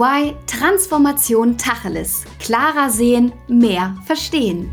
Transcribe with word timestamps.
EY 0.00 0.34
Transformation 0.46 1.58
Tacheles. 1.58 2.24
Klarer 2.38 2.88
sehen, 2.88 3.32
mehr 3.48 3.94
verstehen. 4.06 4.70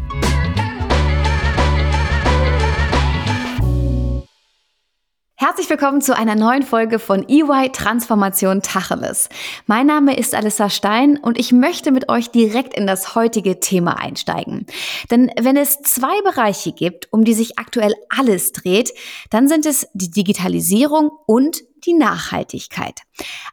Herzlich 5.36 5.70
willkommen 5.70 6.02
zu 6.02 6.16
einer 6.16 6.36
neuen 6.36 6.64
Folge 6.64 6.98
von 6.98 7.28
EY 7.28 7.72
Transformation 7.74 8.62
Tacheles. 8.62 9.28
Mein 9.66 9.88
Name 9.88 10.16
ist 10.16 10.34
Alissa 10.34 10.70
Stein 10.70 11.18
und 11.18 11.38
ich 11.38 11.52
möchte 11.52 11.92
mit 11.92 12.08
euch 12.08 12.30
direkt 12.30 12.74
in 12.74 12.88
das 12.88 13.14
heutige 13.14 13.60
Thema 13.60 14.00
einsteigen. 14.00 14.66
Denn 15.12 15.30
wenn 15.38 15.58
es 15.58 15.82
zwei 15.82 16.22
Bereiche 16.22 16.72
gibt, 16.72 17.12
um 17.12 17.26
die 17.26 17.34
sich 17.34 17.60
aktuell 17.60 17.94
alles 18.08 18.54
dreht, 18.54 18.94
dann 19.30 19.50
sind 19.50 19.66
es 19.66 19.88
die 19.94 20.10
Digitalisierung 20.10 21.12
und 21.26 21.64
die 21.86 21.94
Nachhaltigkeit. 21.94 23.02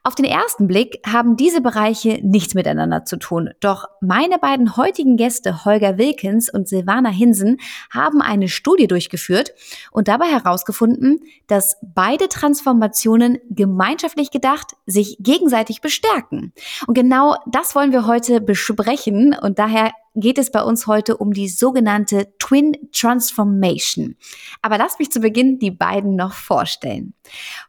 Auf 0.03 0.15
den 0.15 0.25
ersten 0.25 0.67
Blick 0.67 1.01
haben 1.07 1.37
diese 1.37 1.61
Bereiche 1.61 2.21
nichts 2.23 2.55
miteinander 2.55 3.05
zu 3.05 3.17
tun. 3.17 3.51
Doch 3.61 3.87
meine 4.01 4.39
beiden 4.39 4.77
heutigen 4.77 5.17
Gäste, 5.17 5.65
Holger 5.65 5.99
Wilkins 5.99 6.53
und 6.53 6.69
Silvana 6.69 7.11
Hinsen, 7.11 7.59
haben 7.91 8.21
eine 8.21 8.49
Studie 8.49 8.87
durchgeführt 8.87 9.53
und 9.91 10.09
dabei 10.09 10.27
herausgefunden, 10.27 11.21
dass 11.47 11.77
beide 11.83 12.29
Transformationen 12.29 13.39
gemeinschaftlich 13.51 14.31
gedacht 14.31 14.73
sich 14.87 15.17
gegenseitig 15.21 15.81
bestärken. 15.81 16.53
Und 16.87 16.95
genau 16.95 17.37
das 17.47 17.75
wollen 17.75 17.93
wir 17.93 18.07
heute 18.07 18.41
besprechen 18.41 19.35
und 19.41 19.59
daher 19.59 19.93
geht 20.15 20.39
es 20.39 20.51
bei 20.51 20.63
uns 20.63 20.87
heute 20.87 21.17
um 21.17 21.33
die 21.33 21.49
sogenannte 21.49 22.33
Twin 22.39 22.77
Transformation. 22.93 24.17
Aber 24.63 24.79
lasst 24.79 24.99
mich 24.99 25.11
zu 25.11 25.21
Beginn 25.21 25.59
die 25.59 25.73
beiden 25.73 26.15
noch 26.15 26.33
vorstellen. 26.33 27.15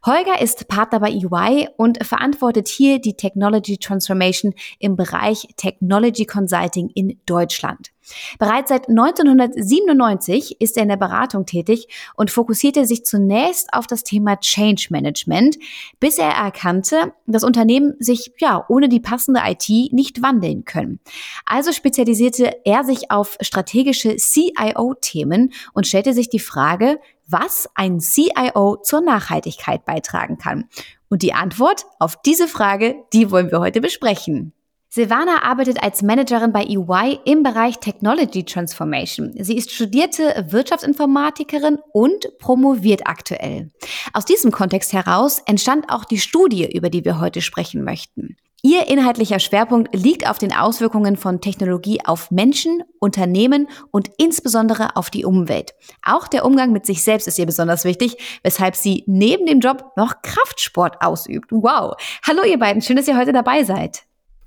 Holger 0.04 0.40
ist 0.40 0.68
Partner 0.68 1.00
bei 1.00 1.10
EY 1.10 1.68
und 1.76 2.04
verantwortet 2.04 2.68
hier 2.68 3.00
die 3.00 3.16
Technology 3.16 3.78
Transformation 3.78 4.54
im 4.78 4.96
Bereich 4.96 5.48
Technology 5.56 6.26
Consulting 6.26 6.90
in 6.90 7.20
Deutschland. 7.26 7.90
Bereits 8.38 8.68
seit 8.68 8.88
1997 8.88 10.60
ist 10.60 10.76
er 10.76 10.84
in 10.84 10.88
der 10.90 10.96
Beratung 10.96 11.44
tätig 11.44 11.88
und 12.14 12.30
fokussierte 12.30 12.86
sich 12.86 13.04
zunächst 13.04 13.72
auf 13.72 13.86
das 13.86 14.04
Thema 14.04 14.38
Change 14.38 14.88
Management, 14.90 15.56
bis 15.98 16.18
er 16.18 16.30
erkannte, 16.30 17.12
dass 17.26 17.42
Unternehmen 17.42 17.94
sich 17.98 18.32
ja 18.38 18.64
ohne 18.68 18.88
die 18.88 19.00
passende 19.00 19.40
IT 19.44 19.68
nicht 19.92 20.22
wandeln 20.22 20.64
können. 20.64 21.00
Also 21.44 21.72
spezialisierte 21.72 22.64
er 22.64 22.84
sich 22.84 23.10
auf 23.10 23.36
strategische 23.40 24.16
CIO-Themen 24.16 25.52
und 25.72 25.86
stellte 25.86 26.12
sich 26.12 26.28
die 26.28 26.38
Frage, 26.38 27.00
was 27.26 27.68
ein 27.74 28.00
CIO 28.00 28.76
zur 28.82 29.00
Nachhaltigkeit 29.00 29.84
beitragen 29.84 30.38
kann. 30.38 30.68
Und 31.08 31.22
die 31.22 31.34
Antwort 31.34 31.86
auf 31.98 32.20
diese 32.22 32.48
Frage, 32.48 32.96
die 33.12 33.30
wollen 33.30 33.50
wir 33.50 33.60
heute 33.60 33.80
besprechen. 33.80 34.52
Silvana 34.88 35.42
arbeitet 35.42 35.82
als 35.82 36.00
Managerin 36.00 36.52
bei 36.52 36.64
EY 36.64 37.20
im 37.26 37.42
Bereich 37.42 37.80
Technology 37.80 38.44
Transformation. 38.44 39.34
Sie 39.38 39.56
ist 39.56 39.70
studierte 39.70 40.46
Wirtschaftsinformatikerin 40.48 41.78
und 41.92 42.38
promoviert 42.38 43.06
aktuell. 43.06 43.70
Aus 44.14 44.24
diesem 44.24 44.52
Kontext 44.52 44.94
heraus 44.94 45.42
entstand 45.44 45.90
auch 45.90 46.06
die 46.06 46.18
Studie, 46.18 46.74
über 46.74 46.88
die 46.88 47.04
wir 47.04 47.20
heute 47.20 47.42
sprechen 47.42 47.84
möchten. 47.84 48.38
Ihr 48.68 48.88
inhaltlicher 48.88 49.38
Schwerpunkt 49.38 49.94
liegt 49.94 50.28
auf 50.28 50.38
den 50.38 50.52
Auswirkungen 50.52 51.16
von 51.16 51.40
Technologie 51.40 52.00
auf 52.04 52.32
Menschen, 52.32 52.82
Unternehmen 52.98 53.68
und 53.92 54.10
insbesondere 54.18 54.96
auf 54.96 55.08
die 55.08 55.24
Umwelt. 55.24 55.72
Auch 56.04 56.26
der 56.26 56.44
Umgang 56.44 56.72
mit 56.72 56.84
sich 56.84 57.04
selbst 57.04 57.28
ist 57.28 57.38
ihr 57.38 57.46
besonders 57.46 57.84
wichtig, 57.84 58.16
weshalb 58.42 58.74
sie 58.74 59.04
neben 59.06 59.46
dem 59.46 59.60
Job 59.60 59.92
noch 59.96 60.20
Kraftsport 60.20 61.00
ausübt. 61.00 61.52
Wow. 61.52 61.94
Hallo 62.26 62.42
ihr 62.42 62.58
beiden, 62.58 62.82
schön, 62.82 62.96
dass 62.96 63.06
ihr 63.06 63.16
heute 63.16 63.32
dabei 63.32 63.62
seid. 63.62 64.02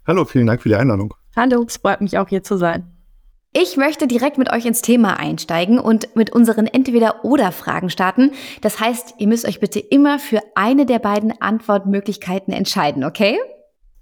Hallo, 0.05 0.25
vielen 0.25 0.47
Dank 0.47 0.61
für 0.63 0.67
die 0.67 0.75
Einladung. 0.75 1.13
Hallo, 1.37 1.63
es 1.65 1.77
freut 1.77 2.01
mich 2.01 2.17
auch 2.17 2.27
hier 2.27 2.43
zu 2.43 2.57
sein. 2.57 2.91
Ich 3.53 3.77
möchte 3.77 4.05
direkt 4.05 4.37
mit 4.37 4.51
euch 4.51 4.65
ins 4.65 4.81
Thema 4.81 5.17
einsteigen 5.17 5.79
und 5.79 6.13
mit 6.17 6.29
unseren 6.31 6.67
Entweder-Oder-Fragen 6.67 7.89
starten. 7.89 8.31
Das 8.59 8.81
heißt, 8.81 9.13
ihr 9.19 9.29
müsst 9.29 9.47
euch 9.47 9.61
bitte 9.61 9.79
immer 9.79 10.19
für 10.19 10.41
eine 10.55 10.85
der 10.85 10.99
beiden 10.99 11.39
Antwortmöglichkeiten 11.39 12.53
entscheiden, 12.53 13.05
okay? 13.05 13.39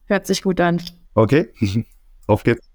Hört 0.08 0.26
sich 0.26 0.42
gut 0.42 0.60
an. 0.60 0.82
Okay, 1.14 1.50
auf 2.28 2.44
geht's. 2.44 2.68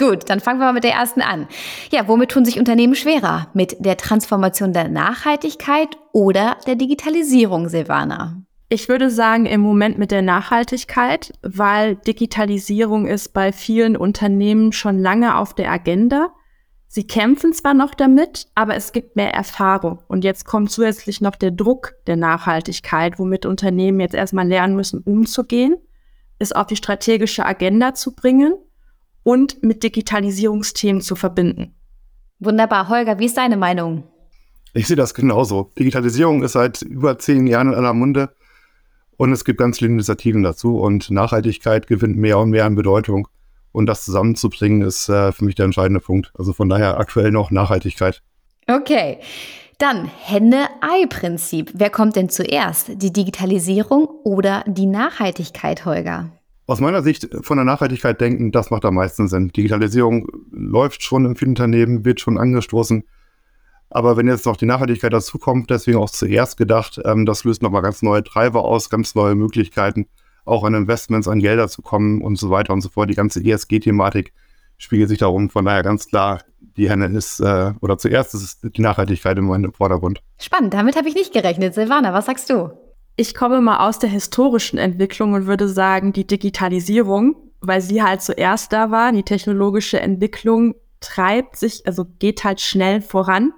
Gut, 0.00 0.30
dann 0.30 0.40
fangen 0.40 0.60
wir 0.60 0.64
mal 0.64 0.72
mit 0.72 0.84
der 0.84 0.94
ersten 0.94 1.20
an. 1.20 1.46
Ja, 1.92 2.08
womit 2.08 2.30
tun 2.30 2.46
sich 2.46 2.58
Unternehmen 2.58 2.94
schwerer? 2.94 3.48
Mit 3.52 3.84
der 3.84 3.98
Transformation 3.98 4.72
der 4.72 4.88
Nachhaltigkeit 4.88 5.98
oder 6.12 6.56
der 6.66 6.76
Digitalisierung, 6.76 7.68
Silvana? 7.68 8.42
Ich 8.70 8.88
würde 8.88 9.10
sagen, 9.10 9.44
im 9.44 9.60
Moment 9.60 9.98
mit 9.98 10.10
der 10.10 10.22
Nachhaltigkeit, 10.22 11.34
weil 11.42 11.96
Digitalisierung 11.96 13.06
ist 13.06 13.34
bei 13.34 13.52
vielen 13.52 13.94
Unternehmen 13.94 14.72
schon 14.72 14.98
lange 14.98 15.36
auf 15.36 15.52
der 15.54 15.70
Agenda. 15.70 16.30
Sie 16.88 17.06
kämpfen 17.06 17.52
zwar 17.52 17.74
noch 17.74 17.92
damit, 17.92 18.46
aber 18.54 18.76
es 18.76 18.92
gibt 18.92 19.16
mehr 19.16 19.34
Erfahrung. 19.34 19.98
Und 20.08 20.24
jetzt 20.24 20.46
kommt 20.46 20.70
zusätzlich 20.70 21.20
noch 21.20 21.36
der 21.36 21.50
Druck 21.50 21.92
der 22.06 22.16
Nachhaltigkeit, 22.16 23.18
womit 23.18 23.44
Unternehmen 23.44 24.00
jetzt 24.00 24.14
erstmal 24.14 24.48
lernen 24.48 24.76
müssen, 24.76 25.02
umzugehen 25.02 25.76
es 26.40 26.52
auf 26.52 26.66
die 26.66 26.76
strategische 26.76 27.46
Agenda 27.46 27.94
zu 27.94 28.14
bringen 28.14 28.54
und 29.22 29.62
mit 29.62 29.84
Digitalisierungsthemen 29.84 31.02
zu 31.02 31.14
verbinden. 31.14 31.74
Wunderbar. 32.40 32.88
Holger, 32.88 33.18
wie 33.18 33.26
ist 33.26 33.36
deine 33.36 33.56
Meinung? 33.56 34.04
Ich 34.72 34.86
sehe 34.86 34.96
das 34.96 35.14
genauso. 35.14 35.72
Digitalisierung 35.78 36.42
ist 36.42 36.52
seit 36.52 36.82
über 36.82 37.18
zehn 37.18 37.46
Jahren 37.46 37.68
in 37.68 37.74
aller 37.74 37.92
Munde 37.92 38.34
und 39.16 39.32
es 39.32 39.44
gibt 39.44 39.58
ganz 39.58 39.78
viele 39.78 39.90
Initiativen 39.90 40.42
dazu 40.42 40.78
und 40.78 41.10
Nachhaltigkeit 41.10 41.86
gewinnt 41.86 42.16
mehr 42.16 42.38
und 42.38 42.50
mehr 42.50 42.64
an 42.64 42.74
Bedeutung. 42.74 43.28
Und 43.72 43.86
das 43.86 44.04
zusammenzubringen 44.04 44.82
ist 44.82 45.08
äh, 45.08 45.32
für 45.32 45.44
mich 45.44 45.54
der 45.54 45.66
entscheidende 45.66 46.00
Punkt. 46.00 46.32
Also 46.36 46.52
von 46.52 46.68
daher 46.68 46.98
aktuell 46.98 47.30
noch 47.30 47.50
Nachhaltigkeit. 47.50 48.22
Okay. 48.66 49.18
Dann 49.80 50.04
Henne-Ei-Prinzip. 50.04 51.72
Wer 51.72 51.88
kommt 51.88 52.14
denn 52.14 52.28
zuerst? 52.28 53.02
Die 53.02 53.14
Digitalisierung 53.14 54.10
oder 54.24 54.62
die 54.66 54.84
Nachhaltigkeit, 54.84 55.86
Holger? 55.86 56.30
Aus 56.66 56.80
meiner 56.80 57.02
Sicht 57.02 57.30
von 57.40 57.56
der 57.56 57.64
Nachhaltigkeit 57.64 58.20
denken, 58.20 58.52
das 58.52 58.70
macht 58.70 58.84
am 58.84 58.96
meisten 58.96 59.26
Sinn. 59.26 59.48
Digitalisierung 59.48 60.26
läuft 60.50 61.02
schon 61.02 61.24
in 61.24 61.34
vielen 61.34 61.52
Unternehmen, 61.52 62.04
wird 62.04 62.20
schon 62.20 62.36
angestoßen. 62.36 63.04
Aber 63.88 64.18
wenn 64.18 64.28
jetzt 64.28 64.44
noch 64.44 64.58
die 64.58 64.66
Nachhaltigkeit 64.66 65.14
dazukommt, 65.14 65.70
deswegen 65.70 65.96
auch 65.96 66.10
zuerst 66.10 66.58
gedacht, 66.58 67.00
ähm, 67.06 67.24
das 67.24 67.44
löst 67.44 67.62
nochmal 67.62 67.80
ganz 67.80 68.02
neue 68.02 68.22
Treiber 68.22 68.66
aus, 68.66 68.90
ganz 68.90 69.14
neue 69.14 69.34
Möglichkeiten, 69.34 70.08
auch 70.44 70.62
an 70.62 70.74
Investments, 70.74 71.26
an 71.26 71.38
Gelder 71.40 71.68
zu 71.68 71.80
kommen 71.80 72.20
und 72.20 72.36
so 72.36 72.50
weiter 72.50 72.74
und 72.74 72.82
so 72.82 72.90
fort. 72.90 73.08
Die 73.08 73.14
ganze 73.14 73.42
ESG-Thematik 73.42 74.34
spiegelt 74.80 75.10
sich 75.10 75.18
darum. 75.18 75.50
Von 75.50 75.64
daher 75.64 75.82
ganz 75.82 76.08
klar, 76.08 76.40
die 76.76 76.90
Henne 76.90 77.06
ist, 77.06 77.40
äh, 77.40 77.72
oder 77.80 77.98
zuerst 77.98 78.34
ist 78.34 78.42
es 78.42 78.72
die 78.72 78.82
Nachhaltigkeit 78.82 79.38
im 79.38 79.72
Vordergrund. 79.72 80.20
Spannend, 80.38 80.74
damit 80.74 80.96
habe 80.96 81.08
ich 81.08 81.14
nicht 81.14 81.32
gerechnet. 81.32 81.74
Silvana, 81.74 82.12
was 82.12 82.26
sagst 82.26 82.50
du? 82.50 82.70
Ich 83.16 83.34
komme 83.34 83.60
mal 83.60 83.86
aus 83.86 83.98
der 83.98 84.08
historischen 84.08 84.78
Entwicklung 84.78 85.34
und 85.34 85.46
würde 85.46 85.68
sagen, 85.68 86.12
die 86.12 86.26
Digitalisierung, 86.26 87.36
weil 87.60 87.82
sie 87.82 88.02
halt 88.02 88.22
zuerst 88.22 88.72
da 88.72 88.90
war, 88.90 89.12
die 89.12 89.22
technologische 89.22 90.00
Entwicklung 90.00 90.74
treibt 91.00 91.56
sich, 91.56 91.86
also 91.86 92.06
geht 92.18 92.44
halt 92.44 92.60
schnell 92.60 93.02
voran. 93.02 93.52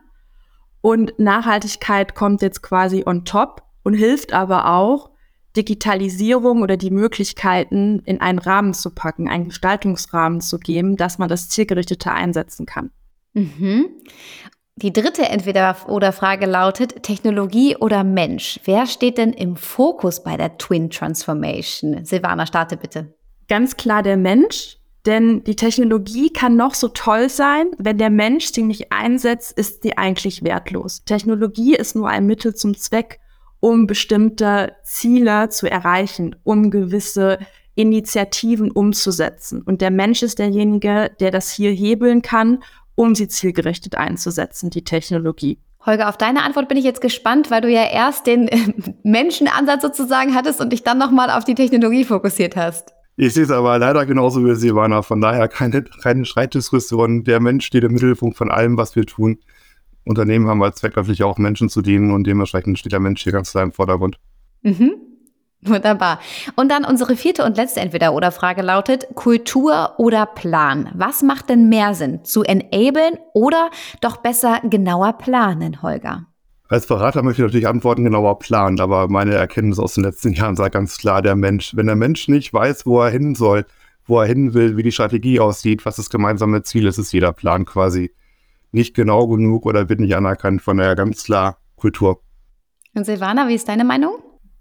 Und 0.80 1.16
Nachhaltigkeit 1.18 2.16
kommt 2.16 2.42
jetzt 2.42 2.62
quasi 2.62 3.04
on 3.06 3.24
top 3.24 3.62
und 3.84 3.94
hilft 3.94 4.32
aber 4.32 4.66
auch, 4.66 5.11
Digitalisierung 5.56 6.62
oder 6.62 6.76
die 6.76 6.90
Möglichkeiten 6.90 8.00
in 8.04 8.20
einen 8.20 8.38
Rahmen 8.38 8.74
zu 8.74 8.90
packen, 8.90 9.28
einen 9.28 9.48
Gestaltungsrahmen 9.48 10.40
zu 10.40 10.58
geben, 10.58 10.96
dass 10.96 11.18
man 11.18 11.28
das 11.28 11.48
zielgerichtete 11.48 12.12
einsetzen 12.12 12.66
kann. 12.66 12.90
Mhm. 13.34 13.86
Die 14.76 14.92
dritte 14.92 15.28
Entweder-oder-Frage 15.28 16.46
lautet 16.46 17.02
Technologie 17.02 17.76
oder 17.76 18.04
Mensch. 18.04 18.58
Wer 18.64 18.86
steht 18.86 19.18
denn 19.18 19.34
im 19.34 19.56
Fokus 19.56 20.22
bei 20.22 20.36
der 20.38 20.56
Twin 20.56 20.88
Transformation? 20.88 22.04
Silvana, 22.04 22.46
starte 22.46 22.78
bitte. 22.78 23.14
Ganz 23.48 23.76
klar 23.76 24.02
der 24.02 24.16
Mensch, 24.16 24.78
denn 25.04 25.44
die 25.44 25.56
Technologie 25.56 26.32
kann 26.32 26.56
noch 26.56 26.74
so 26.74 26.88
toll 26.88 27.28
sein, 27.28 27.66
wenn 27.76 27.98
der 27.98 28.08
Mensch 28.08 28.46
sie 28.46 28.62
nicht 28.62 28.92
einsetzt, 28.92 29.52
ist 29.52 29.82
sie 29.82 29.98
eigentlich 29.98 30.42
wertlos. 30.42 31.04
Technologie 31.04 31.74
ist 31.74 31.94
nur 31.94 32.08
ein 32.08 32.24
Mittel 32.24 32.54
zum 32.54 32.76
Zweck, 32.76 33.20
um 33.62 33.86
bestimmte 33.86 34.72
Ziele 34.82 35.48
zu 35.48 35.70
erreichen, 35.70 36.34
um 36.42 36.68
gewisse 36.72 37.38
Initiativen 37.76 38.72
umzusetzen. 38.72 39.62
Und 39.62 39.80
der 39.80 39.92
Mensch 39.92 40.24
ist 40.24 40.40
derjenige, 40.40 41.12
der 41.20 41.30
das 41.30 41.52
hier 41.52 41.70
hebeln 41.70 42.22
kann, 42.22 42.58
um 42.96 43.14
sie 43.14 43.28
zielgerichtet 43.28 43.94
einzusetzen, 43.94 44.70
die 44.70 44.82
Technologie. 44.82 45.58
Holger, 45.86 46.08
auf 46.08 46.18
deine 46.18 46.42
Antwort 46.42 46.68
bin 46.68 46.76
ich 46.76 46.84
jetzt 46.84 47.00
gespannt, 47.00 47.52
weil 47.52 47.60
du 47.60 47.70
ja 47.70 47.84
erst 47.84 48.26
den 48.26 48.50
Menschenansatz 49.04 49.82
sozusagen 49.82 50.34
hattest 50.34 50.60
und 50.60 50.72
dich 50.72 50.82
dann 50.82 50.98
nochmal 50.98 51.30
auf 51.30 51.44
die 51.44 51.54
Technologie 51.54 52.04
fokussiert 52.04 52.56
hast. 52.56 52.92
Ich 53.14 53.32
sehe 53.34 53.44
es 53.44 53.50
aber 53.52 53.78
leider 53.78 54.04
genauso 54.06 54.44
wie 54.44 54.56
Silvana. 54.56 55.02
Von 55.02 55.20
daher 55.20 55.46
keine, 55.46 55.84
keine 55.84 56.24
Streitdiskussion. 56.24 57.22
Der 57.22 57.38
Mensch 57.38 57.66
steht 57.66 57.84
im 57.84 57.92
Mittelpunkt 57.92 58.36
von 58.36 58.50
allem, 58.50 58.76
was 58.76 58.96
wir 58.96 59.06
tun. 59.06 59.38
Unternehmen 60.04 60.48
haben 60.48 60.62
als 60.62 60.76
Zweck 60.76 60.96
natürlich 60.96 61.22
auch 61.22 61.38
Menschen 61.38 61.68
zu 61.68 61.82
dienen 61.82 62.10
und 62.10 62.26
dementsprechend 62.26 62.78
steht 62.78 62.92
der 62.92 63.00
Mensch 63.00 63.22
hier 63.22 63.32
ganz 63.32 63.50
klar 63.52 63.64
im 63.64 63.72
Vordergrund. 63.72 64.18
Mhm. 64.62 64.94
Wunderbar. 65.64 66.18
Und 66.56 66.72
dann 66.72 66.84
unsere 66.84 67.14
vierte 67.14 67.44
und 67.44 67.56
letzte 67.56 67.80
Entweder-Oder-Frage 67.80 68.62
lautet 68.62 69.06
Kultur 69.14 69.92
oder 69.96 70.26
Plan. 70.26 70.90
Was 70.94 71.22
macht 71.22 71.50
denn 71.50 71.68
mehr 71.68 71.94
Sinn? 71.94 72.24
Zu 72.24 72.42
enablen 72.42 73.16
oder 73.32 73.70
doch 74.00 74.16
besser 74.16 74.60
genauer 74.64 75.12
planen, 75.18 75.80
Holger? 75.80 76.26
Als 76.68 76.86
Berater 76.86 77.22
möchte 77.22 77.42
ich 77.42 77.46
natürlich 77.46 77.68
antworten, 77.68 78.02
genauer 78.02 78.40
planen, 78.40 78.80
aber 78.80 79.06
meine 79.06 79.34
Erkenntnis 79.34 79.78
aus 79.78 79.94
den 79.94 80.04
letzten 80.04 80.32
Jahren 80.32 80.56
sagt 80.56 80.74
ganz 80.74 80.98
klar, 80.98 81.22
der 81.22 81.36
Mensch, 81.36 81.76
wenn 81.76 81.86
der 81.86 81.96
Mensch 81.96 82.26
nicht 82.26 82.52
weiß, 82.52 82.86
wo 82.86 83.00
er 83.00 83.10
hin 83.10 83.36
soll, 83.36 83.64
wo 84.06 84.18
er 84.18 84.26
hin 84.26 84.54
will, 84.54 84.76
wie 84.76 84.82
die 84.82 84.90
Strategie 84.90 85.38
aussieht, 85.38 85.84
was 85.86 85.96
das 85.96 86.10
gemeinsame 86.10 86.62
Ziel 86.62 86.86
ist, 86.86 86.98
ist 86.98 87.12
jeder 87.12 87.32
Plan 87.32 87.66
quasi 87.66 88.12
nicht 88.72 88.94
genau 88.94 89.28
genug 89.28 89.66
oder 89.66 89.88
wird 89.88 90.00
nicht 90.00 90.16
anerkannt 90.16 90.62
von 90.62 90.78
der 90.78 90.96
ganz 90.96 91.24
klar 91.24 91.58
Kultur. 91.76 92.22
Und 92.94 93.04
Silvana, 93.04 93.48
wie 93.48 93.54
ist 93.54 93.68
deine 93.68 93.84
Meinung? 93.84 94.14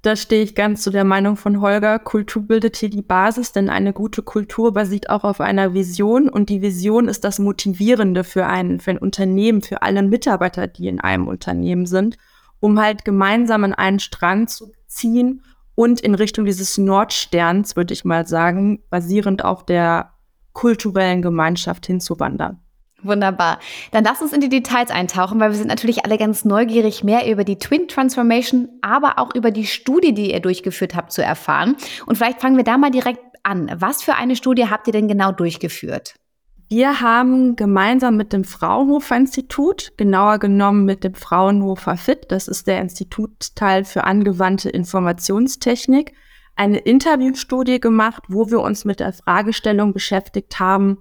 Da 0.03 0.15
stehe 0.15 0.41
ich 0.41 0.55
ganz 0.55 0.81
zu 0.81 0.89
der 0.89 1.03
Meinung 1.03 1.37
von 1.37 1.61
Holger. 1.61 1.99
Kultur 1.99 2.41
bildet 2.41 2.75
hier 2.75 2.89
die 2.89 3.03
Basis, 3.03 3.51
denn 3.51 3.69
eine 3.69 3.93
gute 3.93 4.23
Kultur 4.23 4.73
basiert 4.73 5.11
auch 5.11 5.23
auf 5.23 5.39
einer 5.39 5.75
Vision 5.75 6.27
und 6.27 6.49
die 6.49 6.63
Vision 6.63 7.07
ist 7.07 7.23
das 7.23 7.37
Motivierende 7.37 8.23
für 8.23 8.47
ein, 8.47 8.79
für 8.79 8.91
ein 8.91 8.97
Unternehmen, 8.97 9.61
für 9.61 9.83
alle 9.83 10.01
Mitarbeiter, 10.01 10.65
die 10.65 10.87
in 10.87 10.99
einem 10.99 11.27
Unternehmen 11.27 11.85
sind, 11.85 12.17
um 12.59 12.79
halt 12.79 13.05
gemeinsam 13.05 13.63
an 13.63 13.73
einen 13.73 13.99
Strand 13.99 14.49
zu 14.49 14.71
ziehen 14.87 15.43
und 15.75 16.01
in 16.01 16.15
Richtung 16.15 16.45
dieses 16.45 16.79
Nordsterns, 16.79 17.75
würde 17.75 17.93
ich 17.93 18.03
mal 18.03 18.25
sagen, 18.25 18.79
basierend 18.89 19.45
auf 19.45 19.65
der 19.67 20.13
kulturellen 20.53 21.21
Gemeinschaft 21.21 21.85
hinzuwandern. 21.85 22.59
Wunderbar. 23.03 23.59
Dann 23.91 24.03
lass 24.03 24.21
uns 24.21 24.33
in 24.33 24.41
die 24.41 24.49
Details 24.49 24.91
eintauchen, 24.91 25.39
weil 25.39 25.49
wir 25.49 25.57
sind 25.57 25.67
natürlich 25.67 26.05
alle 26.05 26.17
ganz 26.17 26.45
neugierig, 26.45 27.03
mehr 27.03 27.29
über 27.31 27.43
die 27.43 27.57
Twin 27.57 27.87
Transformation, 27.87 28.69
aber 28.81 29.17
auch 29.17 29.33
über 29.33 29.51
die 29.51 29.65
Studie, 29.65 30.13
die 30.13 30.31
ihr 30.31 30.39
durchgeführt 30.39 30.95
habt, 30.95 31.11
zu 31.11 31.23
erfahren. 31.23 31.75
Und 32.05 32.17
vielleicht 32.17 32.41
fangen 32.41 32.57
wir 32.57 32.63
da 32.63 32.77
mal 32.77 32.91
direkt 32.91 33.21
an. 33.43 33.71
Was 33.75 34.03
für 34.03 34.15
eine 34.15 34.35
Studie 34.35 34.67
habt 34.69 34.87
ihr 34.87 34.93
denn 34.93 35.07
genau 35.07 35.31
durchgeführt? 35.31 36.15
Wir 36.69 37.01
haben 37.01 37.57
gemeinsam 37.57 38.15
mit 38.15 38.31
dem 38.31 38.45
Fraunhofer 38.45 39.17
Institut, 39.17 39.91
genauer 39.97 40.39
genommen 40.39 40.85
mit 40.85 41.03
dem 41.03 41.15
Fraunhofer 41.15 41.97
FIT, 41.97 42.31
das 42.31 42.47
ist 42.47 42.65
der 42.65 42.79
Institutsteil 42.79 43.83
für 43.83 44.05
angewandte 44.05 44.69
Informationstechnik, 44.69 46.13
eine 46.55 46.77
Interviewstudie 46.77 47.81
gemacht, 47.81 48.23
wo 48.29 48.49
wir 48.51 48.61
uns 48.61 48.85
mit 48.85 49.01
der 49.01 49.11
Fragestellung 49.11 49.91
beschäftigt 49.91 50.61
haben, 50.61 50.99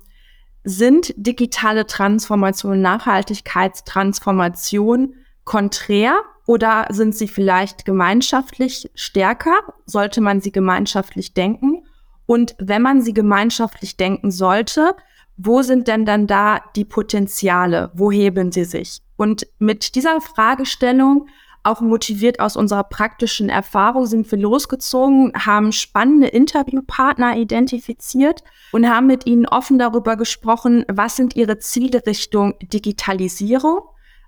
sind 0.65 1.15
digitale 1.17 1.87
Transformation, 1.87 2.81
Nachhaltigkeitstransformation 2.81 5.15
konträr 5.45 6.21
oder 6.47 6.87
sind 6.91 7.15
sie 7.15 7.29
vielleicht 7.29 7.85
gemeinschaftlich 7.85 8.91
stärker? 8.95 9.55
Sollte 9.87 10.21
man 10.21 10.41
sie 10.41 10.51
gemeinschaftlich 10.53 11.35
denken? 11.35 11.85
Und 12.27 12.55
wenn 12.59 12.83
man 12.83 13.03
sie 13.03 13.15
gemeinschaftlich 13.15 13.97
denken 13.97 14.31
sollte, 14.31 14.95
wo 15.37 15.63
sind 15.63 15.89
denn 15.89 16.05
dann 16.05 16.27
da 16.27 16.61
die 16.77 16.85
Potenziale? 16.85 17.91
Wo 17.95 18.13
heben 18.13 18.53
sie 18.53 18.65
sich? 18.65 19.01
Und 19.17 19.47
mit 19.59 19.95
dieser 19.95 20.21
Fragestellung 20.21 21.29
auch 21.63 21.81
motiviert 21.81 22.41
aus 22.41 22.57
unserer 22.57 22.85
praktischen 22.85 23.49
Erfahrung 23.49 24.07
sind 24.07 24.31
wir 24.31 24.39
losgezogen, 24.39 25.33
haben 25.35 25.73
spannende 25.73 26.29
Interviewpartner 26.29 27.37
identifiziert 27.37 28.43
und 28.73 28.89
haben 28.89 29.07
mit 29.07 29.27
ihnen 29.27 29.47
offen 29.47 29.79
darüber 29.79 30.17
gesprochen, 30.17 30.85
was 30.89 31.17
sind 31.17 31.37
ihre 31.37 31.59
Ziele 31.59 32.07
Richtung 32.07 32.55
Digitalisierung, 32.63 33.81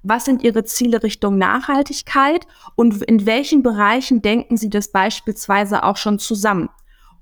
was 0.02 0.24
sind 0.26 0.42
ihre 0.42 0.64
Ziele 0.64 1.02
Richtung 1.02 1.38
Nachhaltigkeit 1.38 2.46
und 2.74 3.02
in 3.02 3.24
welchen 3.24 3.62
Bereichen 3.62 4.20
denken 4.20 4.56
sie 4.56 4.68
das 4.68 4.92
beispielsweise 4.92 5.84
auch 5.84 5.96
schon 5.96 6.18
zusammen. 6.18 6.68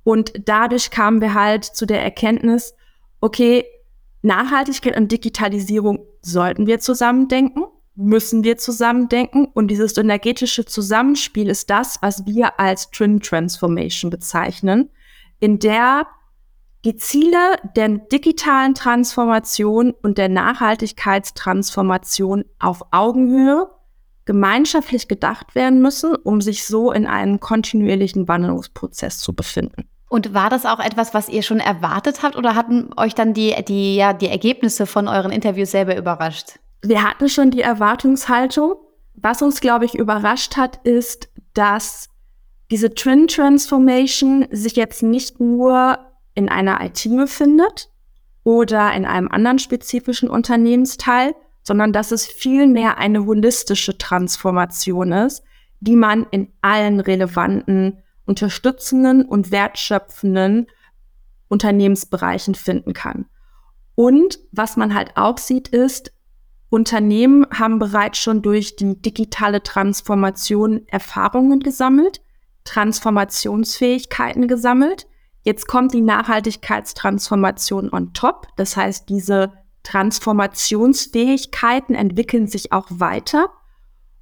Und 0.02 0.32
dadurch 0.46 0.90
kamen 0.90 1.20
wir 1.20 1.34
halt 1.34 1.64
zu 1.64 1.86
der 1.86 2.02
Erkenntnis, 2.02 2.74
okay, 3.20 3.64
Nachhaltigkeit 4.22 4.96
und 4.96 5.12
Digitalisierung 5.12 6.06
sollten 6.20 6.66
wir 6.66 6.80
zusammen 6.80 7.28
denken 7.28 7.64
müssen 8.00 8.44
wir 8.44 8.58
zusammendenken. 8.58 9.48
Und 9.52 9.68
dieses 9.68 9.94
synergetische 9.94 10.64
Zusammenspiel 10.64 11.48
ist 11.48 11.70
das, 11.70 11.98
was 12.00 12.26
wir 12.26 12.58
als 12.58 12.90
Twin 12.90 13.20
Transformation 13.20 14.10
bezeichnen, 14.10 14.90
in 15.38 15.58
der 15.58 16.06
die 16.84 16.96
Ziele 16.96 17.56
der 17.76 17.88
digitalen 17.88 18.74
Transformation 18.74 19.92
und 20.02 20.18
der 20.18 20.30
Nachhaltigkeitstransformation 20.30 22.44
auf 22.58 22.82
Augenhöhe 22.90 23.68
gemeinschaftlich 24.24 25.06
gedacht 25.08 25.54
werden 25.54 25.82
müssen, 25.82 26.14
um 26.14 26.40
sich 26.40 26.64
so 26.64 26.90
in 26.92 27.06
einem 27.06 27.40
kontinuierlichen 27.40 28.28
Wandlungsprozess 28.28 29.18
zu 29.18 29.34
befinden. 29.34 29.88
Und 30.08 30.32
war 30.34 30.50
das 30.50 30.66
auch 30.66 30.80
etwas, 30.80 31.14
was 31.14 31.28
ihr 31.28 31.42
schon 31.42 31.60
erwartet 31.60 32.22
habt 32.22 32.36
oder 32.36 32.54
hatten 32.54 32.90
euch 32.96 33.14
dann 33.14 33.34
die, 33.34 33.54
die, 33.66 33.96
ja, 33.96 34.12
die 34.12 34.28
Ergebnisse 34.28 34.86
von 34.86 35.06
euren 35.06 35.30
Interviews 35.30 35.70
selber 35.70 35.96
überrascht? 35.96 36.58
Wir 36.82 37.02
hatten 37.02 37.28
schon 37.28 37.50
die 37.50 37.60
Erwartungshaltung. 37.60 38.74
Was 39.14 39.42
uns, 39.42 39.60
glaube 39.60 39.84
ich, 39.84 39.94
überrascht 39.94 40.56
hat, 40.56 40.80
ist, 40.84 41.28
dass 41.52 42.08
diese 42.70 42.94
Twin 42.94 43.26
Transformation 43.26 44.46
sich 44.50 44.76
jetzt 44.76 45.02
nicht 45.02 45.40
nur 45.40 45.98
in 46.34 46.48
einer 46.48 46.80
IT 46.82 47.04
befindet 47.04 47.90
oder 48.44 48.92
in 48.94 49.04
einem 49.04 49.28
anderen 49.28 49.58
spezifischen 49.58 50.30
Unternehmensteil, 50.30 51.34
sondern 51.62 51.92
dass 51.92 52.12
es 52.12 52.26
vielmehr 52.26 52.98
eine 52.98 53.26
holistische 53.26 53.98
Transformation 53.98 55.12
ist, 55.12 55.42
die 55.80 55.96
man 55.96 56.26
in 56.30 56.52
allen 56.62 57.00
relevanten, 57.00 57.98
unterstützenden 58.24 59.24
und 59.24 59.50
wertschöpfenden 59.50 60.68
Unternehmensbereichen 61.48 62.54
finden 62.54 62.92
kann. 62.92 63.26
Und 63.96 64.38
was 64.52 64.76
man 64.76 64.94
halt 64.94 65.16
auch 65.16 65.36
sieht, 65.36 65.68
ist, 65.68 66.12
Unternehmen 66.70 67.46
haben 67.52 67.78
bereits 67.80 68.18
schon 68.18 68.42
durch 68.42 68.76
die 68.76 69.02
digitale 69.02 69.60
Transformation 69.62 70.86
Erfahrungen 70.86 71.60
gesammelt, 71.60 72.22
Transformationsfähigkeiten 72.64 74.48
gesammelt. 74.48 75.06
Jetzt 75.42 75.66
kommt 75.66 75.92
die 75.92 76.00
Nachhaltigkeitstransformation 76.00 77.92
on 77.92 78.12
top. 78.12 78.46
Das 78.56 78.76
heißt, 78.76 79.08
diese 79.08 79.52
Transformationsfähigkeiten 79.82 81.96
entwickeln 81.96 82.46
sich 82.46 82.70
auch 82.72 82.86
weiter. 82.88 83.50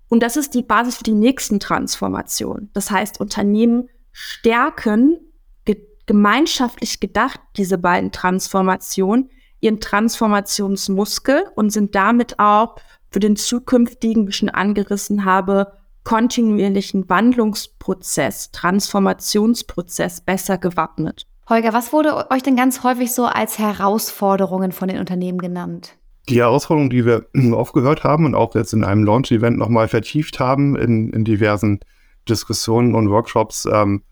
Und 0.08 0.22
das 0.22 0.38
ist 0.38 0.54
die 0.54 0.62
Basis 0.62 0.96
für 0.96 1.04
die 1.04 1.12
nächsten 1.12 1.60
Transformationen. 1.60 2.70
Das 2.72 2.90
heißt, 2.90 3.20
Unternehmen 3.20 3.90
stärken 4.10 5.20
ge 5.66 5.86
gemeinschaftlich 6.06 7.00
gedacht 7.00 7.40
diese 7.58 7.76
beiden 7.76 8.10
Transformationen, 8.10 9.28
ihren 9.60 9.80
Transformationsmuskel 9.80 11.44
und 11.54 11.70
sind 11.70 11.94
damit 11.94 12.38
auch 12.38 12.76
für 13.10 13.20
den 13.20 13.36
zukünftigen, 13.36 14.26
wie 14.26 14.30
ich 14.30 14.36
schon 14.36 14.48
angerissen 14.48 15.24
habe, 15.24 15.72
kontinuierlichen 16.04 17.08
Wandlungsprozess, 17.08 18.50
Transformationsprozess 18.52 20.20
besser 20.22 20.58
gewappnet. 20.58 21.26
Holger, 21.48 21.72
was 21.72 21.92
wurde 21.92 22.30
euch 22.30 22.42
denn 22.42 22.56
ganz 22.56 22.82
häufig 22.82 23.12
so 23.12 23.24
als 23.24 23.58
Herausforderungen 23.58 24.72
von 24.72 24.88
den 24.88 24.98
Unternehmen 24.98 25.38
genannt? 25.38 25.96
Die 26.28 26.38
Herausforderungen, 26.40 26.90
die 26.90 27.06
wir 27.06 27.26
oft 27.54 27.72
gehört 27.72 28.04
haben 28.04 28.26
und 28.26 28.34
auch 28.34 28.54
jetzt 28.54 28.74
in 28.74 28.84
einem 28.84 29.04
Launch-Event 29.04 29.56
nochmal 29.56 29.88
vertieft 29.88 30.40
haben 30.40 30.76
in, 30.76 31.10
in, 31.10 31.24
diversen 31.24 31.80
Diskussionen 32.28 32.94
und 32.94 33.08
Workshops, 33.08 33.66
ähm, 33.70 34.02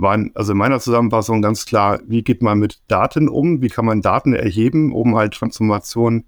waren 0.00 0.30
also 0.34 0.52
in 0.52 0.58
meiner 0.58 0.80
Zusammenfassung 0.80 1.42
ganz 1.42 1.66
klar, 1.66 2.00
wie 2.06 2.22
geht 2.22 2.42
man 2.42 2.58
mit 2.58 2.80
Daten 2.88 3.28
um, 3.28 3.62
wie 3.62 3.68
kann 3.68 3.84
man 3.84 4.00
Daten 4.00 4.32
erheben, 4.32 4.92
um 4.92 5.16
halt 5.16 5.34
Transformation 5.34 6.24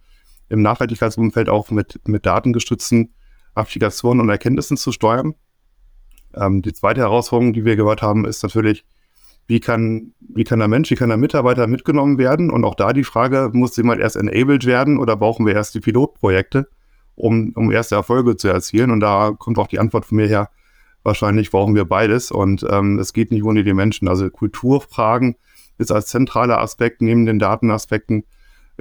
im 0.49 0.63
Nachhaltigkeitsumfeld 0.63 1.49
auch 1.49 1.71
mit, 1.71 2.01
mit 2.07 2.27
datengestützten 2.27 3.15
Applikationen 3.55 4.21
und 4.21 4.29
Erkenntnissen 4.29 4.77
zu 4.77 4.93
steuern. 4.93 5.35
Ähm, 6.35 6.63
die 6.63 6.73
zweite 6.73 7.01
Herausforderung, 7.01 7.53
die 7.53 7.65
wir 7.65 7.77
gehört 7.77 8.03
haben, 8.03 8.25
ist 8.25 8.43
natürlich, 8.43 8.85
wie 9.47 9.61
kann, 9.61 10.13
wie 10.21 10.45
kann 10.45 10.59
der 10.59 10.69
Mensch, 10.69 10.91
wie 10.91 10.97
kann 10.97 11.09
der 11.09 11.19
Mitarbeiter 11.19 11.67
mitgenommen 11.67 12.19
werden? 12.19 12.51
Und 12.51 12.65
auch 12.65 12.75
da 12.75 12.93
die 12.93 13.05
Frage, 13.05 13.51
muss 13.53 13.77
jemand 13.77 14.01
erst 14.01 14.17
enabled 14.17 14.67
werden 14.67 14.99
oder 14.99 15.17
brauchen 15.17 15.47
wir 15.47 15.55
erst 15.55 15.75
die 15.75 15.81
Pilotprojekte, 15.81 16.69
um, 17.15 17.53
um 17.55 17.71
erste 17.71 17.95
Erfolge 17.95 18.37
zu 18.37 18.49
erzielen? 18.49 18.91
Und 18.91 19.01
da 19.01 19.33
kommt 19.37 19.59
auch 19.59 19.67
die 19.67 19.79
Antwort 19.79 20.05
von 20.05 20.17
mir 20.17 20.29
her, 20.29 20.51
Wahrscheinlich 21.03 21.51
brauchen 21.51 21.75
wir 21.75 21.85
beides 21.85 22.31
und 22.31 22.67
ähm, 22.69 22.99
es 22.99 23.13
geht 23.13 23.31
nicht 23.31 23.45
ohne 23.45 23.65
die 23.65 23.73
Menschen. 23.73 24.09
Also 24.09 24.29
Kulturfragen 24.29 25.37
ist 25.79 25.93
als 25.93 26.09
zentraler 26.09 26.61
Aspekt 26.61 27.01
neben 27.01 27.25
den 27.25 27.39
Datenaspekten 27.39 28.25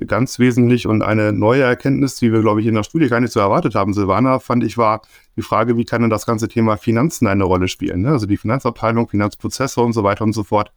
ganz 0.08 0.40
wesentlich 0.40 0.88
und 0.88 1.02
eine 1.02 1.34
neue 1.34 1.64
Erkenntnis, 1.64 2.16
die 2.16 2.32
wir, 2.32 2.42
glaube 2.42 2.62
ich, 2.62 2.68
in 2.68 2.76
der 2.76 2.84
Studie 2.84 3.08
gar 3.08 3.20
nicht 3.20 3.34
so 3.34 3.40
erwartet 3.40 3.76
haben, 3.76 3.94
Silvana, 3.94 4.40
fand 4.40 4.64
ich, 4.64 4.78
war 4.78 5.02
die 5.36 5.42
Frage, 5.42 5.78
wie 5.78 5.86
kann 5.86 6.02
denn 6.02 6.10
das 6.10 6.26
ganze 6.26 6.48
Thema 6.48 6.78
Finanzen 6.78 7.28
eine 7.28 7.44
Rolle 7.44 7.68
spielen? 7.68 8.02
Ne? 8.02 8.10
Also 8.10 8.26
die 8.26 8.38
Finanzabteilung, 8.38 9.10
Finanzprozesse 9.10 9.82
und 9.82 9.94
so 9.94 10.04
weiter 10.04 10.24
und 10.24 10.34
so 10.34 10.44
fort. 10.44 10.72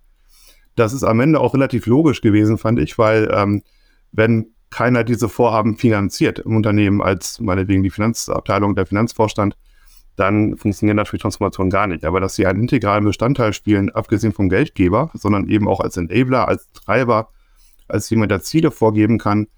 Das 0.74 0.92
ist 0.92 1.04
am 1.04 1.20
Ende 1.20 1.40
auch 1.40 1.54
relativ 1.54 1.86
logisch 1.86 2.20
gewesen, 2.20 2.58
fand 2.58 2.78
ich, 2.78 2.98
weil 2.98 3.30
ähm, 3.32 3.62
wenn 4.10 4.46
keiner 4.70 5.04
diese 5.04 5.28
Vorhaben 5.28 5.76
finanziert 5.76 6.38
im 6.40 6.56
Unternehmen 6.56 7.02
als 7.02 7.40
meinetwegen 7.40 7.82
die 7.82 7.90
Finanzabteilung, 7.90 8.74
der 8.74 8.86
Finanzvorstand, 8.86 9.54
dann 10.16 10.56
funktioniert 10.56 10.96
natürlich 10.96 11.22
Transformation 11.22 11.70
gar 11.70 11.86
nicht. 11.86 12.04
Aber 12.04 12.20
dass 12.20 12.34
sie 12.34 12.46
einen 12.46 12.60
integralen 12.60 13.04
Bestandteil 13.04 13.52
spielen, 13.52 13.90
abgesehen 13.90 14.32
vom 14.32 14.48
Geldgeber, 14.48 15.10
sondern 15.14 15.48
eben 15.48 15.68
auch 15.68 15.80
als 15.80 15.96
Enabler, 15.96 16.48
als 16.48 16.70
Treiber, 16.72 17.30
als 17.88 18.10
jemand, 18.10 18.30
der 18.30 18.42
Ziele 18.42 18.70
vorgeben 18.70 19.18
kann, 19.18 19.48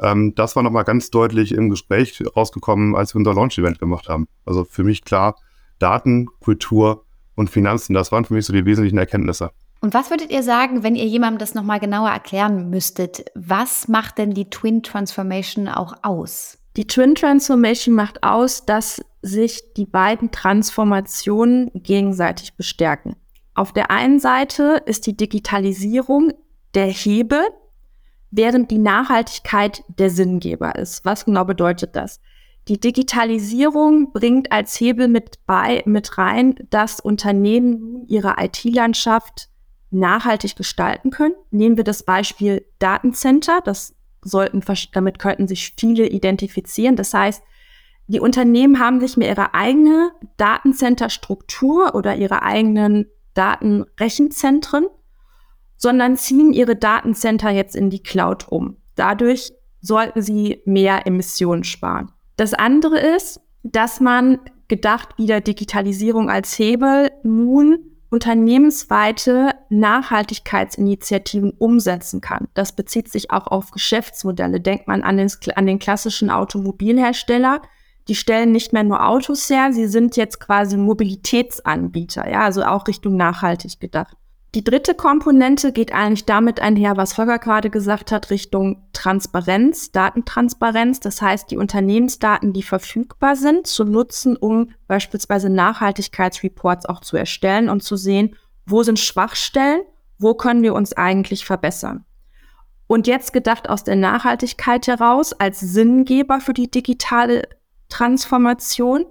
ähm, 0.00 0.34
das 0.34 0.56
war 0.56 0.62
nochmal 0.62 0.84
ganz 0.84 1.10
deutlich 1.10 1.52
im 1.52 1.70
Gespräch 1.70 2.22
rausgekommen, 2.36 2.94
als 2.94 3.14
wir 3.14 3.18
unser 3.18 3.34
Launch-Event 3.34 3.78
gemacht 3.78 4.08
haben. 4.08 4.28
Also 4.46 4.64
für 4.64 4.84
mich 4.84 5.04
klar, 5.04 5.36
Daten, 5.78 6.26
Kultur 6.40 7.04
und 7.34 7.50
Finanzen, 7.50 7.94
das 7.94 8.12
waren 8.12 8.24
für 8.24 8.34
mich 8.34 8.46
so 8.46 8.52
die 8.52 8.64
wesentlichen 8.64 8.98
Erkenntnisse. 8.98 9.50
Und 9.82 9.94
was 9.94 10.10
würdet 10.10 10.30
ihr 10.30 10.42
sagen, 10.42 10.82
wenn 10.82 10.94
ihr 10.94 11.06
jemandem 11.06 11.38
das 11.38 11.54
nochmal 11.54 11.80
genauer 11.80 12.10
erklären 12.10 12.68
müsstet? 12.68 13.24
Was 13.34 13.88
macht 13.88 14.18
denn 14.18 14.32
die 14.32 14.50
Twin 14.50 14.82
Transformation 14.82 15.68
auch 15.68 15.94
aus? 16.02 16.58
Die 16.76 16.86
Twin 16.86 17.14
Transformation 17.14 17.94
macht 17.94 18.22
aus, 18.22 18.66
dass 18.66 19.02
sich 19.22 19.72
die 19.76 19.86
beiden 19.86 20.30
Transformationen 20.30 21.70
gegenseitig 21.74 22.54
bestärken. 22.54 23.16
Auf 23.54 23.72
der 23.72 23.90
einen 23.90 24.20
Seite 24.20 24.82
ist 24.86 25.06
die 25.06 25.16
Digitalisierung 25.16 26.32
der 26.74 26.86
Hebel, 26.86 27.40
während 28.30 28.70
die 28.70 28.78
Nachhaltigkeit 28.78 29.82
der 29.88 30.10
Sinngeber 30.10 30.76
ist. 30.76 31.04
Was 31.04 31.24
genau 31.24 31.44
bedeutet 31.44 31.96
das? 31.96 32.20
Die 32.68 32.78
Digitalisierung 32.78 34.12
bringt 34.12 34.52
als 34.52 34.78
Hebel 34.78 35.08
mit 35.08 35.44
bei, 35.46 35.82
mit 35.86 36.18
rein, 36.18 36.54
dass 36.70 37.00
Unternehmen 37.00 38.06
ihre 38.06 38.36
IT-Landschaft 38.38 39.48
nachhaltig 39.90 40.56
gestalten 40.56 41.10
können. 41.10 41.34
Nehmen 41.50 41.76
wir 41.76 41.84
das 41.84 42.04
Beispiel 42.04 42.64
Datencenter. 42.78 43.60
Das 43.64 43.94
sollten, 44.22 44.62
damit 44.92 45.18
könnten 45.18 45.48
sich 45.48 45.74
viele 45.76 46.06
identifizieren. 46.06 46.96
Das 46.96 47.12
heißt, 47.12 47.42
die 48.10 48.20
Unternehmen 48.20 48.78
haben 48.78 49.00
sich 49.00 49.16
mehr 49.16 49.30
ihre 49.30 49.54
eigene 49.54 50.12
Datencenter-Struktur 50.36 51.94
oder 51.94 52.16
ihre 52.16 52.42
eigenen 52.42 53.06
Datenrechenzentren 53.34 54.86
sondern 55.80 56.16
ziehen 56.16 56.52
ihre 56.52 56.76
Datencenter 56.76 57.50
jetzt 57.50 57.74
in 57.74 57.88
die 57.88 58.02
Cloud 58.02 58.48
um. 58.48 58.76
Dadurch 58.96 59.50
sollten 59.80 60.20
sie 60.20 60.60
mehr 60.66 61.06
Emissionen 61.06 61.64
sparen. 61.64 62.12
Das 62.36 62.52
andere 62.52 62.98
ist, 62.98 63.40
dass 63.62 63.98
man 63.98 64.38
gedacht 64.68 65.16
wieder 65.16 65.40
Digitalisierung 65.40 66.28
als 66.28 66.58
Hebel 66.58 67.10
nun 67.22 67.78
unternehmensweite 68.10 69.52
Nachhaltigkeitsinitiativen 69.70 71.52
umsetzen 71.52 72.20
kann. 72.20 72.48
Das 72.52 72.76
bezieht 72.76 73.10
sich 73.10 73.30
auch 73.30 73.46
auf 73.46 73.70
Geschäftsmodelle. 73.70 74.60
Denkt 74.60 74.86
man 74.86 75.02
an 75.02 75.16
den, 75.16 75.30
an 75.54 75.64
den 75.64 75.78
klassischen 75.78 76.28
Automobilhersteller. 76.28 77.62
Die 78.10 78.16
stellen 78.16 78.50
nicht 78.50 78.72
mehr 78.72 78.82
nur 78.82 79.06
Autos 79.06 79.48
her, 79.50 79.72
sie 79.72 79.86
sind 79.86 80.16
jetzt 80.16 80.40
quasi 80.40 80.76
Mobilitätsanbieter, 80.76 82.28
ja, 82.28 82.40
also 82.40 82.64
auch 82.64 82.88
Richtung 82.88 83.16
nachhaltig 83.16 83.78
gedacht. 83.78 84.16
Die 84.56 84.64
dritte 84.64 84.94
Komponente 84.94 85.70
geht 85.70 85.94
eigentlich 85.94 86.24
damit 86.24 86.58
einher, 86.58 86.96
was 86.96 87.16
Holger 87.18 87.38
gerade 87.38 87.70
gesagt 87.70 88.10
hat, 88.10 88.30
Richtung 88.30 88.82
Transparenz, 88.92 89.92
Datentransparenz. 89.92 90.98
Das 90.98 91.22
heißt, 91.22 91.52
die 91.52 91.56
Unternehmensdaten, 91.56 92.52
die 92.52 92.64
verfügbar 92.64 93.36
sind, 93.36 93.68
zu 93.68 93.84
nutzen, 93.84 94.36
um 94.36 94.72
beispielsweise 94.88 95.48
Nachhaltigkeitsreports 95.48 96.86
auch 96.86 97.02
zu 97.02 97.16
erstellen 97.16 97.68
und 97.68 97.84
zu 97.84 97.94
sehen, 97.94 98.34
wo 98.66 98.82
sind 98.82 98.98
Schwachstellen, 98.98 99.82
wo 100.18 100.34
können 100.34 100.64
wir 100.64 100.74
uns 100.74 100.94
eigentlich 100.94 101.44
verbessern. 101.44 102.04
Und 102.88 103.06
jetzt 103.06 103.32
gedacht 103.32 103.70
aus 103.70 103.84
der 103.84 103.94
Nachhaltigkeit 103.94 104.88
heraus 104.88 105.32
als 105.32 105.60
Sinngeber 105.60 106.40
für 106.40 106.54
die 106.54 106.68
digitale 106.68 107.44
Transformation, 107.90 109.04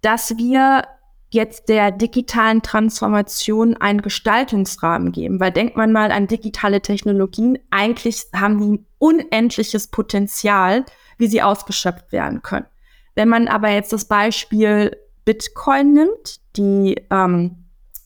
dass 0.00 0.36
wir 0.36 0.82
jetzt 1.30 1.68
der 1.68 1.90
digitalen 1.90 2.62
Transformation 2.62 3.76
einen 3.76 4.02
Gestaltungsrahmen 4.02 5.12
geben. 5.12 5.40
Weil 5.40 5.50
denkt 5.50 5.76
man 5.76 5.92
mal 5.92 6.12
an 6.12 6.28
digitale 6.28 6.80
Technologien, 6.80 7.58
eigentlich 7.70 8.24
haben 8.34 8.58
die 8.58 8.78
ein 8.78 8.86
unendliches 8.98 9.88
Potenzial, 9.88 10.84
wie 11.18 11.26
sie 11.26 11.42
ausgeschöpft 11.42 12.12
werden 12.12 12.42
können. 12.42 12.66
Wenn 13.14 13.28
man 13.28 13.48
aber 13.48 13.68
jetzt 13.68 13.92
das 13.92 14.06
Beispiel 14.06 14.96
Bitcoin 15.24 15.92
nimmt, 15.92 16.40
die 16.56 17.00
ähm, 17.10 17.64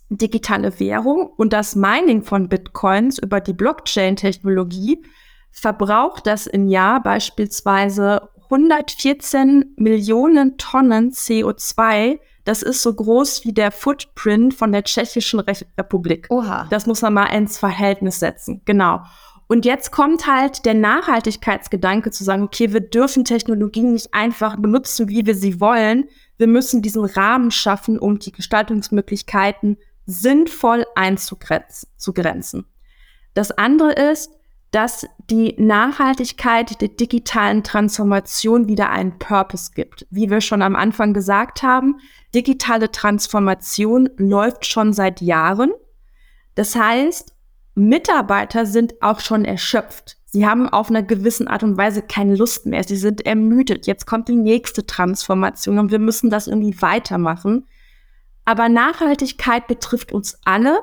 digitale 0.09 0.79
Währung 0.81 1.27
und 1.37 1.53
das 1.53 1.77
Mining 1.77 2.23
von 2.23 2.49
Bitcoins 2.49 3.19
über 3.19 3.41
die 3.41 3.53
Blockchain-Technologie, 3.53 5.03
verbraucht 5.51 6.27
das 6.27 6.47
im 6.47 6.69
Jahr 6.69 7.03
beispielsweise 7.03 8.29
114 8.51 9.75
Millionen 9.77 10.57
Tonnen 10.57 11.11
CO2, 11.13 12.19
das 12.45 12.63
ist 12.63 12.83
so 12.83 12.95
groß 12.95 13.45
wie 13.45 13.53
der 13.53 13.71
Footprint 13.71 14.55
von 14.55 14.73
der 14.73 14.83
Tschechischen 14.83 15.41
Re 15.41 15.53
Republik. 15.77 16.27
Oha. 16.31 16.67
Das 16.71 16.87
muss 16.87 17.03
man 17.03 17.13
mal 17.13 17.27
ins 17.27 17.59
Verhältnis 17.59 18.21
setzen. 18.21 18.63
Genau. 18.65 19.01
Und 19.49 19.65
jetzt 19.65 19.93
kommt 19.93 20.27
halt 20.27 20.65
der 20.65 20.75
Nachhaltigkeitsgedanke 20.75 22.11
zu 22.11 22.25
sagen, 22.25 22.43
okay, 22.43 22.73
wir 22.73 22.81
dürfen 22.81 23.25
Technologien 23.25 23.93
nicht 23.93 24.13
einfach 24.13 24.57
benutzen, 24.57 25.09
wie 25.09 25.27
wir 25.27 25.35
sie 25.35 25.61
wollen. 25.61 26.09
Wir 26.37 26.47
müssen 26.47 26.83
diesen 26.83 27.05
Rahmen 27.05 27.51
schaffen, 27.51 27.99
um 27.99 28.19
die 28.19 28.33
Gestaltungsmöglichkeiten 28.33 29.79
sinnvoll 30.05 30.87
einzugrenzen. 30.95 32.65
Das 33.35 33.51
andere 33.53 33.93
ist, 33.93 34.31
dass 34.71 35.07
die 35.31 35.55
Nachhaltigkeit 35.59 36.81
der 36.81 36.89
digitalen 36.89 37.65
Transformation 37.65 38.69
wieder 38.69 38.91
einen 38.91 39.19
Purpose 39.19 39.71
gibt. 39.75 40.07
Wie 40.11 40.31
wir 40.31 40.41
schon 40.41 40.61
am 40.61 40.77
Anfang 40.77 41.15
gesagt 41.15 41.63
haben, 41.63 42.01
digitale 42.35 42.91
Transformation 42.93 44.11
läuft 44.17 44.67
schon 44.67 44.93
seit 44.93 45.21
Jahren. 45.21 45.73
Das 46.55 46.75
heißt, 46.77 47.35
Mitarbeiter 47.75 48.67
sind 48.67 49.01
auch 49.01 49.21
schon 49.21 49.45
erschöpft. 49.45 50.19
Sie 50.27 50.47
haben 50.47 50.69
auf 50.69 50.91
einer 50.91 51.03
gewissen 51.03 51.49
Art 51.49 51.63
und 51.63 51.79
Weise 51.79 52.03
keine 52.03 52.37
Lust 52.37 52.67
mehr. 52.67 52.85
Sie 52.85 52.97
sind 52.97 53.25
ermüdet. 53.25 53.87
Jetzt 53.87 54.07
kommt 54.07 54.29
die 54.29 54.37
nächste 54.37 54.85
Transformation 54.85 55.79
und 55.79 55.91
wir 55.91 55.99
müssen 55.99 56.29
das 56.29 56.47
irgendwie 56.47 56.83
weitermachen. 56.83 57.67
Aber 58.45 58.69
Nachhaltigkeit 58.69 59.67
betrifft 59.67 60.13
uns 60.13 60.39
alle 60.45 60.83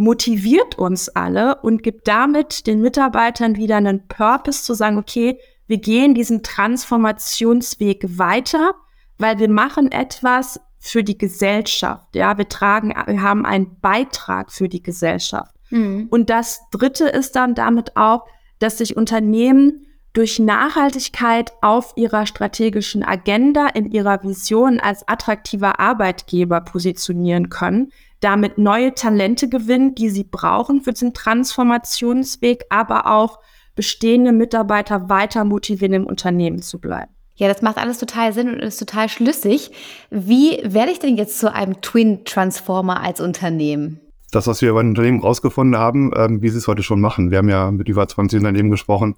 motiviert 0.00 0.78
uns 0.78 1.10
alle 1.10 1.56
und 1.56 1.82
gibt 1.82 2.08
damit 2.08 2.66
den 2.66 2.80
Mitarbeitern 2.80 3.56
wieder 3.56 3.76
einen 3.76 4.08
Purpose 4.08 4.64
zu 4.64 4.72
sagen, 4.72 4.96
okay, 4.96 5.38
wir 5.66 5.76
gehen 5.76 6.14
diesen 6.14 6.42
Transformationsweg 6.42 8.18
weiter, 8.18 8.74
weil 9.18 9.38
wir 9.38 9.50
machen 9.50 9.92
etwas 9.92 10.58
für 10.78 11.04
die 11.04 11.18
Gesellschaft. 11.18 12.16
Ja, 12.16 12.38
wir 12.38 12.48
tragen, 12.48 12.94
wir 13.06 13.20
haben 13.20 13.44
einen 13.44 13.78
Beitrag 13.80 14.50
für 14.50 14.70
die 14.70 14.82
Gesellschaft. 14.82 15.54
Mhm. 15.68 16.08
Und 16.10 16.30
das 16.30 16.62
dritte 16.70 17.04
ist 17.04 17.36
dann 17.36 17.54
damit 17.54 17.98
auch, 17.98 18.24
dass 18.58 18.78
sich 18.78 18.96
Unternehmen 18.96 19.86
durch 20.14 20.38
Nachhaltigkeit 20.38 21.52
auf 21.60 21.92
ihrer 21.96 22.24
strategischen 22.24 23.04
Agenda, 23.04 23.66
in 23.68 23.92
ihrer 23.92 24.22
Vision 24.22 24.80
als 24.80 25.06
attraktiver 25.06 25.78
Arbeitgeber 25.78 26.62
positionieren 26.62 27.50
können, 27.50 27.92
damit 28.20 28.58
neue 28.58 28.94
Talente 28.94 29.48
gewinnen, 29.48 29.94
die 29.94 30.10
sie 30.10 30.24
brauchen 30.24 30.82
für 30.82 30.92
den 30.92 31.14
Transformationsweg, 31.14 32.64
aber 32.68 33.06
auch 33.06 33.38
bestehende 33.74 34.32
Mitarbeiter 34.32 35.08
weiter 35.08 35.44
motivieren, 35.44 35.94
im 35.94 36.06
Unternehmen 36.06 36.60
zu 36.60 36.78
bleiben. 36.78 37.12
Ja, 37.36 37.48
das 37.48 37.62
macht 37.62 37.78
alles 37.78 37.98
total 37.98 38.34
Sinn 38.34 38.50
und 38.50 38.60
ist 38.60 38.76
total 38.76 39.08
schlüssig. 39.08 39.70
Wie 40.10 40.60
werde 40.62 40.92
ich 40.92 40.98
denn 40.98 41.16
jetzt 41.16 41.38
zu 41.38 41.50
einem 41.52 41.80
Twin 41.80 42.26
Transformer 42.26 43.00
als 43.00 43.20
Unternehmen? 43.20 43.98
Das, 44.30 44.46
was 44.46 44.60
wir 44.60 44.74
bei 44.74 44.82
den 44.82 44.90
Unternehmen 44.90 45.20
rausgefunden 45.20 45.80
haben, 45.80 46.12
ähm, 46.14 46.42
wie 46.42 46.50
sie 46.50 46.58
es 46.58 46.68
heute 46.68 46.82
schon 46.82 47.00
machen. 47.00 47.30
Wir 47.30 47.38
haben 47.38 47.48
ja 47.48 47.70
mit 47.70 47.88
über 47.88 48.06
20 48.06 48.40
Unternehmen 48.40 48.70
gesprochen. 48.70 49.16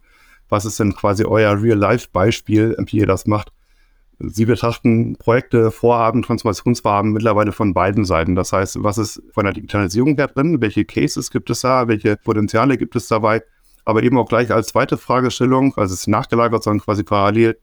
Was 0.49 0.65
ist 0.65 0.79
denn 0.79 0.95
quasi 0.95 1.25
euer 1.25 1.61
Real-Life-Beispiel, 1.61 2.77
wie 2.87 2.99
ihr 2.99 3.07
das 3.07 3.27
macht? 3.27 3.51
Sie 4.25 4.45
betrachten 4.45 5.17
Projekte, 5.17 5.73
Vorhaben, 5.73 6.23
Transformationsvorhaben 6.23 7.12
mittlerweile 7.12 7.50
von 7.50 7.75
beiden 7.75 8.05
Seiten. 8.05 8.37
Das 8.37 8.52
heißt, 8.52 8.83
was 8.83 8.97
ist 8.97 9.21
von 9.33 9.45
der 9.45 9.52
Digitalisierung 9.52 10.17
da 10.17 10.29
drin? 10.29 10.61
Welche 10.61 10.85
Cases 10.85 11.29
gibt 11.31 11.50
es 11.50 11.62
da? 11.62 11.88
Welche 11.88 12.17
Potenziale 12.17 12.79
gibt 12.79 12.95
es 12.95 13.09
dabei? 13.09 13.43
Aber 13.85 14.05
eben 14.05 14.17
auch 14.17 14.29
gleich 14.29 14.52
als 14.52 14.69
zweite 14.69 14.97
Fragestellung, 14.97 15.75
also 15.76 15.93
es 15.93 16.02
ist 16.02 16.07
nachgelagert, 16.07 16.62
sondern 16.62 16.85
quasi 16.85 17.02
parallel, 17.02 17.59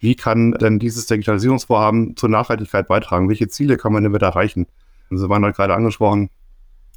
wie 0.00 0.16
kann 0.16 0.52
denn 0.52 0.80
dieses 0.80 1.06
Digitalisierungsvorhaben 1.06 2.16
zur 2.16 2.28
Nachhaltigkeit 2.28 2.88
beitragen? 2.88 3.28
Welche 3.28 3.46
Ziele 3.46 3.76
kann 3.76 3.92
man 3.92 4.02
damit 4.02 4.22
erreichen? 4.22 4.66
Also 5.12 5.28
waren 5.28 5.44
halt 5.44 5.54
gerade 5.54 5.74
angesprochen, 5.74 6.30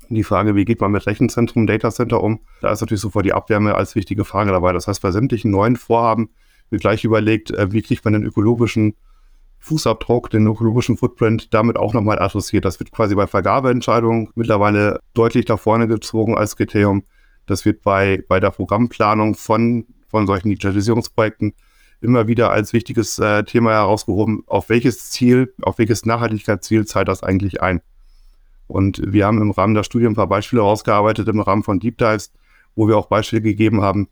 die 0.09 0.23
Frage, 0.23 0.55
wie 0.55 0.65
geht 0.65 0.81
man 0.81 0.91
mit 0.91 1.05
Rechenzentrum, 1.05 1.67
Datacenter 1.67 2.21
um? 2.21 2.39
Da 2.61 2.71
ist 2.71 2.81
natürlich 2.81 3.01
sofort 3.01 3.25
die 3.25 3.33
Abwärme 3.33 3.75
als 3.75 3.93
wichtige 3.93 4.25
Frage 4.25 4.51
dabei. 4.51 4.73
Das 4.73 4.87
heißt, 4.87 5.01
bei 5.01 5.11
sämtlichen 5.11 5.51
neuen 5.51 5.75
Vorhaben 5.75 6.29
gleich 6.77 7.03
überlegt, 7.03 7.51
äh, 7.51 7.71
wie 7.71 7.81
kriegt 7.81 8.03
man 8.05 8.13
den 8.13 8.23
ökologischen 8.23 8.95
Fußabdruck, 9.59 10.29
den 10.29 10.45
ökologischen 10.45 10.97
Footprint 10.97 11.53
damit 11.53 11.77
auch 11.77 11.93
nochmal 11.93 12.19
adressiert. 12.19 12.65
Das 12.65 12.79
wird 12.79 12.91
quasi 12.91 13.15
bei 13.15 13.27
Vergabeentscheidungen 13.27 14.29
mittlerweile 14.35 14.99
deutlich 15.13 15.45
da 15.45 15.55
vorne 15.55 15.87
gezogen 15.87 16.37
als 16.37 16.57
Kriterium. 16.57 17.03
Das 17.45 17.63
wird 17.63 17.81
bei, 17.81 18.23
bei 18.27 18.41
der 18.41 18.51
Programmplanung 18.51 19.35
von, 19.35 19.85
von 20.09 20.27
solchen 20.27 20.49
Digitalisierungsprojekten 20.49 21.53
immer 22.01 22.27
wieder 22.27 22.51
als 22.51 22.73
wichtiges 22.73 23.17
äh, 23.19 23.43
Thema 23.45 23.71
herausgehoben, 23.71 24.43
auf 24.47 24.67
welches 24.67 25.09
Ziel, 25.11 25.53
auf 25.61 25.77
welches 25.77 26.05
Nachhaltigkeitsziel 26.05 26.85
zahlt 26.85 27.07
das 27.07 27.23
eigentlich 27.23 27.61
ein? 27.61 27.81
Und 28.67 29.01
wir 29.05 29.25
haben 29.25 29.41
im 29.41 29.51
Rahmen 29.51 29.75
der 29.75 29.83
Studie 29.83 30.07
ein 30.07 30.15
paar 30.15 30.27
Beispiele 30.27 30.61
herausgearbeitet, 30.61 31.27
im 31.29 31.39
Rahmen 31.39 31.63
von 31.63 31.79
Deep 31.79 31.97
Dives, 31.97 32.33
wo 32.75 32.87
wir 32.87 32.97
auch 32.97 33.07
Beispiele 33.07 33.41
gegeben 33.41 33.81
haben, 33.81 34.09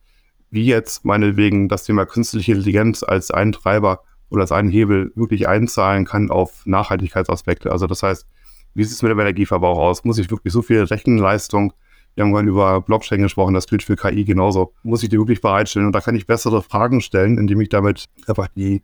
wie 0.52 0.66
jetzt 0.66 1.06
meinetwegen 1.06 1.68
das 1.68 1.86
Thema 1.86 2.06
künstliche 2.06 2.52
Intelligenz 2.52 3.04
als 3.04 3.32
einen 3.32 3.52
Treiber 3.52 4.04
oder 4.30 4.42
als 4.42 4.52
einen 4.52 4.70
Hebel 4.70 5.12
wirklich 5.16 5.48
einzahlen 5.48 6.06
kann 6.06 6.30
auf 6.30 6.66
Nachhaltigkeitsaspekte. 6.66 7.72
Also 7.72 7.88
das 7.88 8.04
heißt, 8.04 8.28
wie 8.74 8.84
sieht 8.84 8.94
es 8.94 9.02
mit 9.02 9.12
dem 9.12 9.20
Energieverbrauch 9.20 9.78
aus? 9.78 10.04
Muss 10.04 10.18
ich 10.18 10.30
wirklich 10.30 10.54
so 10.54 10.62
viel 10.62 10.84
Rechenleistung 10.84 11.74
wir 12.16 12.26
haben 12.26 12.32
vorhin 12.32 12.50
über 12.50 12.82
Blockchain 12.82 13.22
gesprochen, 13.22 13.54
das 13.54 13.68
gilt 13.68 13.84
für 13.84 13.96
KI 13.96 14.26
genauso. 14.26 14.74
Muss 14.84 15.04
ich 15.04 15.10
die 15.10 15.18
wirklich 15.18 15.42
bereitstellen? 15.42 15.88
Und 15.88 15.94
da 15.94 16.02
kann 16.02 16.16
ich 16.16 16.28
bessere 16.28 16.62
Fragen 16.62 17.02
stellen, 17.02 17.38
indem 17.38 17.62
ich 17.62 17.70
damit 17.70 18.06
einfach 18.28 18.48
die, 18.50 18.84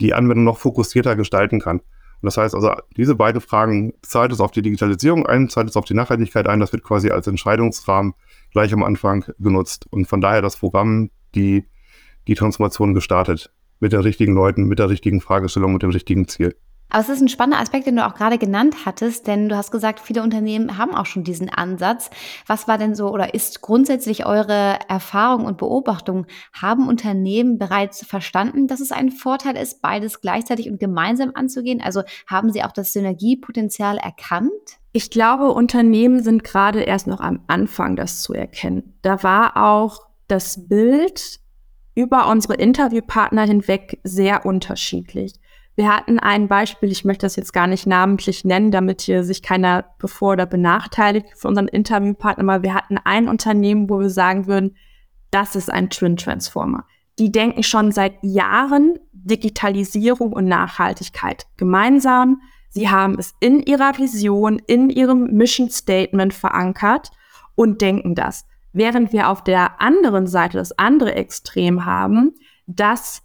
die 0.00 0.12
Anwendung 0.12 0.44
noch 0.44 0.58
fokussierter 0.58 1.14
gestalten 1.14 1.60
kann. 1.60 1.80
Und 2.24 2.28
das 2.28 2.38
heißt 2.38 2.54
also, 2.54 2.72
diese 2.96 3.14
beiden 3.14 3.42
Fragen, 3.42 3.92
zahlt 4.00 4.32
es 4.32 4.40
auf 4.40 4.50
die 4.50 4.62
Digitalisierung 4.62 5.26
ein, 5.26 5.50
zahlt 5.50 5.68
es 5.68 5.76
auf 5.76 5.84
die 5.84 5.92
Nachhaltigkeit 5.92 6.48
ein, 6.48 6.58
das 6.58 6.72
wird 6.72 6.82
quasi 6.82 7.10
als 7.10 7.26
Entscheidungsrahmen 7.26 8.14
gleich 8.50 8.72
am 8.72 8.82
Anfang 8.82 9.26
genutzt. 9.38 9.86
Und 9.90 10.06
von 10.06 10.22
daher 10.22 10.40
das 10.40 10.56
Programm, 10.56 11.10
die, 11.34 11.66
die 12.26 12.34
Transformation 12.34 12.94
gestartet. 12.94 13.52
Mit 13.78 13.92
den 13.92 14.00
richtigen 14.00 14.32
Leuten, 14.32 14.64
mit 14.64 14.78
der 14.78 14.88
richtigen 14.88 15.20
Fragestellung, 15.20 15.74
mit 15.74 15.82
dem 15.82 15.90
richtigen 15.90 16.26
Ziel. 16.26 16.56
Aber 16.90 17.00
es 17.00 17.08
ist 17.08 17.20
ein 17.20 17.28
spannender 17.28 17.60
Aspekt, 17.60 17.86
den 17.86 17.96
du 17.96 18.06
auch 18.06 18.14
gerade 18.14 18.38
genannt 18.38 18.86
hattest, 18.86 19.26
denn 19.26 19.48
du 19.48 19.56
hast 19.56 19.72
gesagt, 19.72 19.98
viele 19.98 20.22
Unternehmen 20.22 20.78
haben 20.78 20.94
auch 20.94 21.06
schon 21.06 21.24
diesen 21.24 21.48
Ansatz. 21.48 22.10
Was 22.46 22.68
war 22.68 22.78
denn 22.78 22.94
so 22.94 23.08
oder 23.08 23.34
ist 23.34 23.62
grundsätzlich 23.62 24.26
eure 24.26 24.78
Erfahrung 24.88 25.44
und 25.46 25.58
Beobachtung? 25.58 26.26
Haben 26.52 26.86
Unternehmen 26.86 27.58
bereits 27.58 28.06
verstanden, 28.06 28.68
dass 28.68 28.80
es 28.80 28.92
ein 28.92 29.10
Vorteil 29.10 29.56
ist, 29.56 29.82
beides 29.82 30.20
gleichzeitig 30.20 30.70
und 30.70 30.78
gemeinsam 30.78 31.32
anzugehen? 31.34 31.80
Also 31.82 32.02
haben 32.28 32.52
sie 32.52 32.62
auch 32.62 32.72
das 32.72 32.92
Synergiepotenzial 32.92 33.98
erkannt? 33.98 34.52
Ich 34.92 35.10
glaube, 35.10 35.50
Unternehmen 35.50 36.22
sind 36.22 36.44
gerade 36.44 36.82
erst 36.82 37.08
noch 37.08 37.20
am 37.20 37.40
Anfang, 37.48 37.96
das 37.96 38.22
zu 38.22 38.32
erkennen. 38.34 38.94
Da 39.02 39.24
war 39.24 39.56
auch 39.56 40.06
das 40.28 40.68
Bild 40.68 41.40
über 41.96 42.28
unsere 42.28 42.54
Interviewpartner 42.54 43.42
hinweg 43.42 44.00
sehr 44.04 44.46
unterschiedlich. 44.46 45.34
Wir 45.76 45.92
hatten 45.94 46.20
ein 46.20 46.46
Beispiel, 46.46 46.92
ich 46.92 47.04
möchte 47.04 47.26
das 47.26 47.34
jetzt 47.34 47.52
gar 47.52 47.66
nicht 47.66 47.86
namentlich 47.86 48.44
nennen, 48.44 48.70
damit 48.70 49.00
hier 49.00 49.24
sich 49.24 49.42
keiner 49.42 49.84
bevor 49.98 50.34
oder 50.34 50.46
benachteiligt 50.46 51.26
für 51.34 51.48
unseren 51.48 51.66
Interviewpartner, 51.66 52.44
aber 52.44 52.62
wir 52.62 52.74
hatten 52.74 52.98
ein 53.02 53.28
Unternehmen, 53.28 53.90
wo 53.90 53.98
wir 53.98 54.10
sagen 54.10 54.46
würden, 54.46 54.76
das 55.30 55.56
ist 55.56 55.72
ein 55.72 55.90
Twin 55.90 56.16
Transformer. 56.16 56.84
Die 57.18 57.32
denken 57.32 57.64
schon 57.64 57.90
seit 57.90 58.14
Jahren 58.22 58.98
Digitalisierung 59.12 60.32
und 60.32 60.46
Nachhaltigkeit 60.46 61.46
gemeinsam. 61.56 62.40
Sie 62.70 62.88
haben 62.88 63.18
es 63.18 63.34
in 63.40 63.60
ihrer 63.60 63.98
Vision, 63.98 64.60
in 64.66 64.90
ihrem 64.90 65.32
Mission 65.32 65.70
Statement 65.70 66.34
verankert 66.34 67.10
und 67.56 67.80
denken 67.80 68.14
das. 68.14 68.46
Während 68.72 69.12
wir 69.12 69.28
auf 69.28 69.42
der 69.42 69.80
anderen 69.80 70.26
Seite 70.26 70.58
das 70.58 70.76
andere 70.78 71.14
Extrem 71.14 71.84
haben, 71.84 72.34
dass 72.66 73.22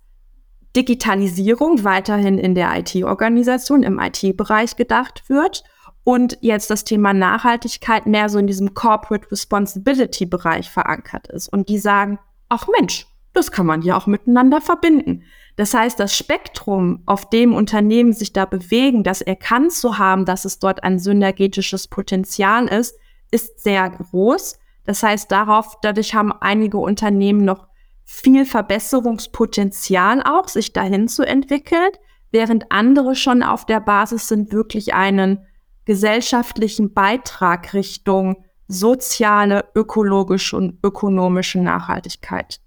Digitalisierung 0.76 1.84
weiterhin 1.84 2.38
in 2.38 2.56
der 2.56 2.78
IT-Organisation, 2.78 3.84
im 3.84 4.00
IT-Bereich 4.00 4.76
gedacht 4.76 5.24
wird 5.28 5.64
und 6.04 6.38
jetzt 6.42 6.70
das 6.70 6.84
Thema 6.84 7.14
Nachhaltigkeit 7.14 8.06
mehr 8.06 8.30
so 8.30 8.40
in 8.40 8.48
diesem 8.48 8.74
Corporate 8.74 9.32
Responsibility-Bereich 9.32 10.70
verankert 10.70 11.28
ist. 11.28 11.48
Und 11.48 11.70
die 11.70 11.80
sagen, 11.80 12.20
ach 12.50 12.68
Mensch, 12.80 13.08
das 13.34 13.52
kann 13.52 13.66
man 13.66 13.82
ja 13.82 13.96
auch 13.96 14.08
miteinander 14.08 14.60
verbinden. 14.60 15.24
Das 15.56 15.74
heißt, 15.74 16.00
das 16.00 16.16
Spektrum, 16.16 17.04
auf 17.06 17.30
dem 17.30 17.54
Unternehmen 17.54 18.14
sich 18.14 18.34
da 18.34 18.46
bewegen, 18.46 19.04
das 19.04 19.22
erkannt 19.22 19.72
zu 19.72 19.98
haben, 19.98 20.26
dass 20.26 20.46
es 20.46 20.60
dort 20.60 20.84
ein 20.84 21.00
synergetisches 21.00 21.88
Potenzial 21.88 22.68
ist, 22.68 22.96
ist 23.32 23.60
sehr 23.60 23.90
groß. 23.90 24.58
Das 24.86 25.04
heißt, 25.04 25.32
darauf, 25.32 25.78
dadurch 25.82 26.16
haben 26.16 26.32
einige 26.32 26.78
Unternehmen 26.80 27.46
noch 27.46 27.69
viel 28.12 28.44
Verbesserungspotenzial 28.44 30.24
auch, 30.24 30.48
sich 30.48 30.74
dahin 30.74 31.08
zu 31.08 31.22
entwickeln, 31.22 31.92
während 32.32 32.72
andere 32.72 33.16
schon 33.16 33.44
auf 33.44 33.68
der 33.68 33.80
Basis 33.80 34.28
sind, 34.28 34.52
wirklich 34.52 34.96
einen 34.96 35.46
gesellschaftlichen 35.86 36.92
Beitrag 36.96 37.76
Richtung 37.76 38.44
soziale, 38.68 39.66
ökologische 39.76 40.58
und 40.58 40.80
ökonomische 40.84 41.60
Nachhaltigkeit 41.60 42.60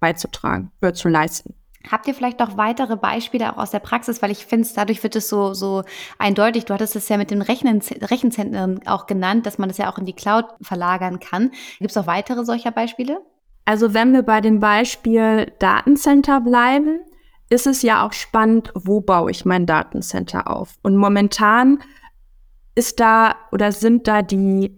beizutragen, 0.00 0.70
für 0.80 0.92
zu 0.92 1.08
leisten. 1.08 1.54
Habt 1.90 2.06
ihr 2.06 2.14
vielleicht 2.14 2.40
noch 2.40 2.58
weitere 2.58 2.96
Beispiele 2.96 3.54
auch 3.54 3.56
aus 3.56 3.70
der 3.70 3.78
Praxis? 3.78 4.20
Weil 4.20 4.30
ich 4.30 4.44
finde, 4.44 4.68
dadurch 4.74 5.02
wird 5.02 5.16
es 5.16 5.30
so, 5.30 5.54
so 5.54 5.82
eindeutig. 6.18 6.66
Du 6.66 6.74
hattest 6.74 6.94
es 6.94 7.08
ja 7.08 7.16
mit 7.16 7.30
den 7.30 7.40
Rechnen, 7.40 7.80
Rechenzentren 7.80 8.86
auch 8.86 9.06
genannt, 9.06 9.46
dass 9.46 9.56
man 9.56 9.70
das 9.70 9.78
ja 9.78 9.90
auch 9.90 9.98
in 9.98 10.04
die 10.04 10.14
Cloud 10.14 10.44
verlagern 10.60 11.20
kann. 11.20 11.52
Gibt 11.78 11.90
es 11.90 11.96
auch 11.96 12.06
weitere 12.06 12.44
solcher 12.44 12.70
Beispiele? 12.70 13.20
Also 13.64 13.94
wenn 13.94 14.12
wir 14.12 14.22
bei 14.22 14.40
dem 14.40 14.60
Beispiel 14.60 15.52
Datencenter 15.58 16.40
bleiben, 16.40 17.00
ist 17.48 17.66
es 17.66 17.82
ja 17.82 18.06
auch 18.06 18.12
spannend, 18.12 18.72
wo 18.74 19.00
baue 19.00 19.30
ich 19.30 19.44
mein 19.44 19.66
Datencenter 19.66 20.50
auf? 20.50 20.74
Und 20.82 20.96
momentan 20.96 21.82
ist 22.74 23.00
da 23.00 23.36
oder 23.52 23.72
sind 23.72 24.08
da 24.08 24.22
die 24.22 24.76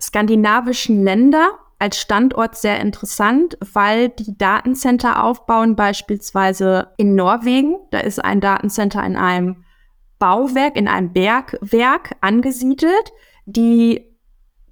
skandinavischen 0.00 1.02
Länder 1.02 1.58
als 1.78 1.98
Standort 1.98 2.56
sehr 2.56 2.78
interessant, 2.80 3.56
weil 3.72 4.10
die 4.10 4.36
Datencenter 4.36 5.24
aufbauen, 5.24 5.76
beispielsweise 5.76 6.88
in 6.98 7.14
Norwegen. 7.14 7.76
Da 7.90 8.00
ist 8.00 8.22
ein 8.22 8.40
Datencenter 8.40 9.04
in 9.04 9.16
einem 9.16 9.64
Bauwerk, 10.18 10.76
in 10.76 10.88
einem 10.88 11.12
Bergwerk 11.14 12.16
angesiedelt. 12.20 13.12
Die 13.46 14.09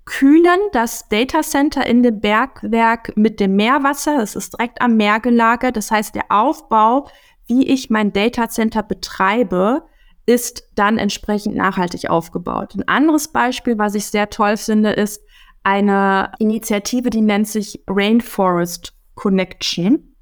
kühlen 0.08 0.58
das 0.72 1.06
Data 1.10 1.42
Center 1.42 1.86
in 1.86 2.02
dem 2.02 2.18
Bergwerk 2.20 3.14
mit 3.14 3.40
dem 3.40 3.56
Meerwasser. 3.56 4.22
Es 4.22 4.36
ist 4.36 4.54
direkt 4.54 4.80
am 4.80 4.96
Meer 4.96 5.20
gelagert. 5.20 5.76
Das 5.76 5.90
heißt, 5.90 6.14
der 6.14 6.24
Aufbau, 6.30 7.08
wie 7.46 7.68
ich 7.68 7.90
mein 7.90 8.14
Data 8.14 8.48
Center 8.48 8.82
betreibe, 8.82 9.82
ist 10.24 10.64
dann 10.74 10.96
entsprechend 10.96 11.56
nachhaltig 11.56 12.08
aufgebaut. 12.08 12.74
Ein 12.74 12.88
anderes 12.88 13.28
Beispiel, 13.28 13.76
was 13.76 13.94
ich 13.94 14.06
sehr 14.06 14.30
toll 14.30 14.56
finde, 14.56 14.92
ist 14.92 15.22
eine 15.62 16.32
Initiative, 16.38 17.10
die 17.10 17.20
nennt 17.20 17.46
sich 17.46 17.82
Rainforest 17.86 18.94
Connection. 19.14 20.16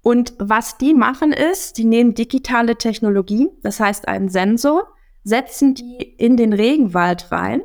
Und 0.00 0.32
was 0.38 0.78
die 0.78 0.94
machen 0.94 1.34
ist, 1.34 1.76
die 1.76 1.84
nehmen 1.84 2.14
digitale 2.14 2.76
Technologie, 2.76 3.50
das 3.62 3.80
heißt 3.80 4.08
einen 4.08 4.30
Sensor, 4.30 4.88
setzen 5.24 5.74
die 5.74 5.98
in 6.16 6.38
den 6.38 6.54
Regenwald 6.54 7.30
rein 7.30 7.60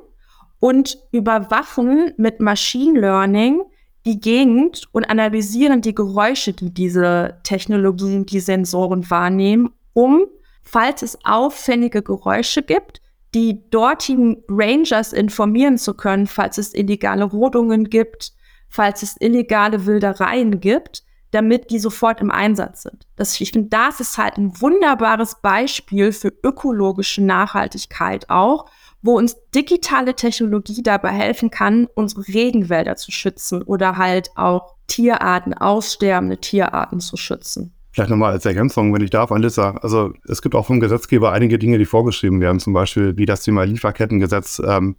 und 0.59 0.97
überwachen 1.11 2.13
mit 2.17 2.39
Machine 2.39 2.99
Learning 2.99 3.61
die 4.05 4.19
Gegend 4.19 4.83
und 4.91 5.09
analysieren 5.09 5.81
die 5.81 5.95
Geräusche, 5.95 6.53
die 6.53 6.73
diese 6.73 7.39
Technologien, 7.43 8.25
die 8.25 8.39
Sensoren 8.39 9.09
wahrnehmen, 9.09 9.71
um, 9.93 10.25
falls 10.63 11.01
es 11.01 11.17
auffällige 11.25 12.03
Geräusche 12.03 12.61
gibt, 12.61 13.01
die 13.33 13.69
dortigen 13.69 14.43
Rangers 14.47 15.11
informieren 15.11 15.77
zu 15.77 15.93
können, 15.93 16.27
falls 16.27 16.57
es 16.57 16.73
illegale 16.73 17.25
Rodungen 17.25 17.89
gibt, 17.89 18.33
falls 18.69 19.03
es 19.03 19.15
illegale 19.19 19.85
Wildereien 19.85 20.59
gibt, 20.59 21.03
damit 21.31 21.69
die 21.69 21.79
sofort 21.79 22.21
im 22.21 22.31
Einsatz 22.31 22.83
sind. 22.83 23.07
Das, 23.17 23.39
ich 23.41 23.51
finde, 23.51 23.69
das 23.69 23.99
ist 23.99 24.17
halt 24.17 24.37
ein 24.37 24.61
wunderbares 24.61 25.41
Beispiel 25.41 26.13
für 26.13 26.31
ökologische 26.43 27.23
Nachhaltigkeit 27.23 28.29
auch 28.29 28.69
wo 29.05 29.17
uns 29.17 29.37
digitale 29.53 30.15
Technologie 30.15 30.81
dabei 30.81 31.09
helfen 31.09 31.51
kann, 31.51 31.87
unsere 31.93 32.27
Regenwälder 32.27 32.95
zu 32.95 33.11
schützen 33.11 33.61
oder 33.61 33.97
halt 33.97 34.31
auch 34.35 34.75
Tierarten, 34.87 35.53
aussterbende 35.53 36.39
Tierarten 36.39 36.99
zu 36.99 37.15
schützen. 37.15 37.71
Vielleicht 37.91 38.09
nochmal 38.09 38.33
als 38.33 38.45
Ergänzung, 38.45 38.93
wenn 38.93 39.01
ich 39.01 39.11
darf, 39.11 39.31
Alissa. 39.31 39.77
Also 39.81 40.11
es 40.27 40.41
gibt 40.41 40.55
auch 40.55 40.65
vom 40.65 40.79
Gesetzgeber 40.79 41.31
einige 41.31 41.59
Dinge, 41.59 41.77
die 41.77 41.85
vorgeschrieben 41.85 42.41
werden, 42.41 42.59
zum 42.59 42.73
Beispiel 42.73 43.15
wie 43.15 43.25
das 43.25 43.43
Thema 43.43 43.63
Lieferkettengesetz, 43.63 44.61
ähm, 44.65 44.95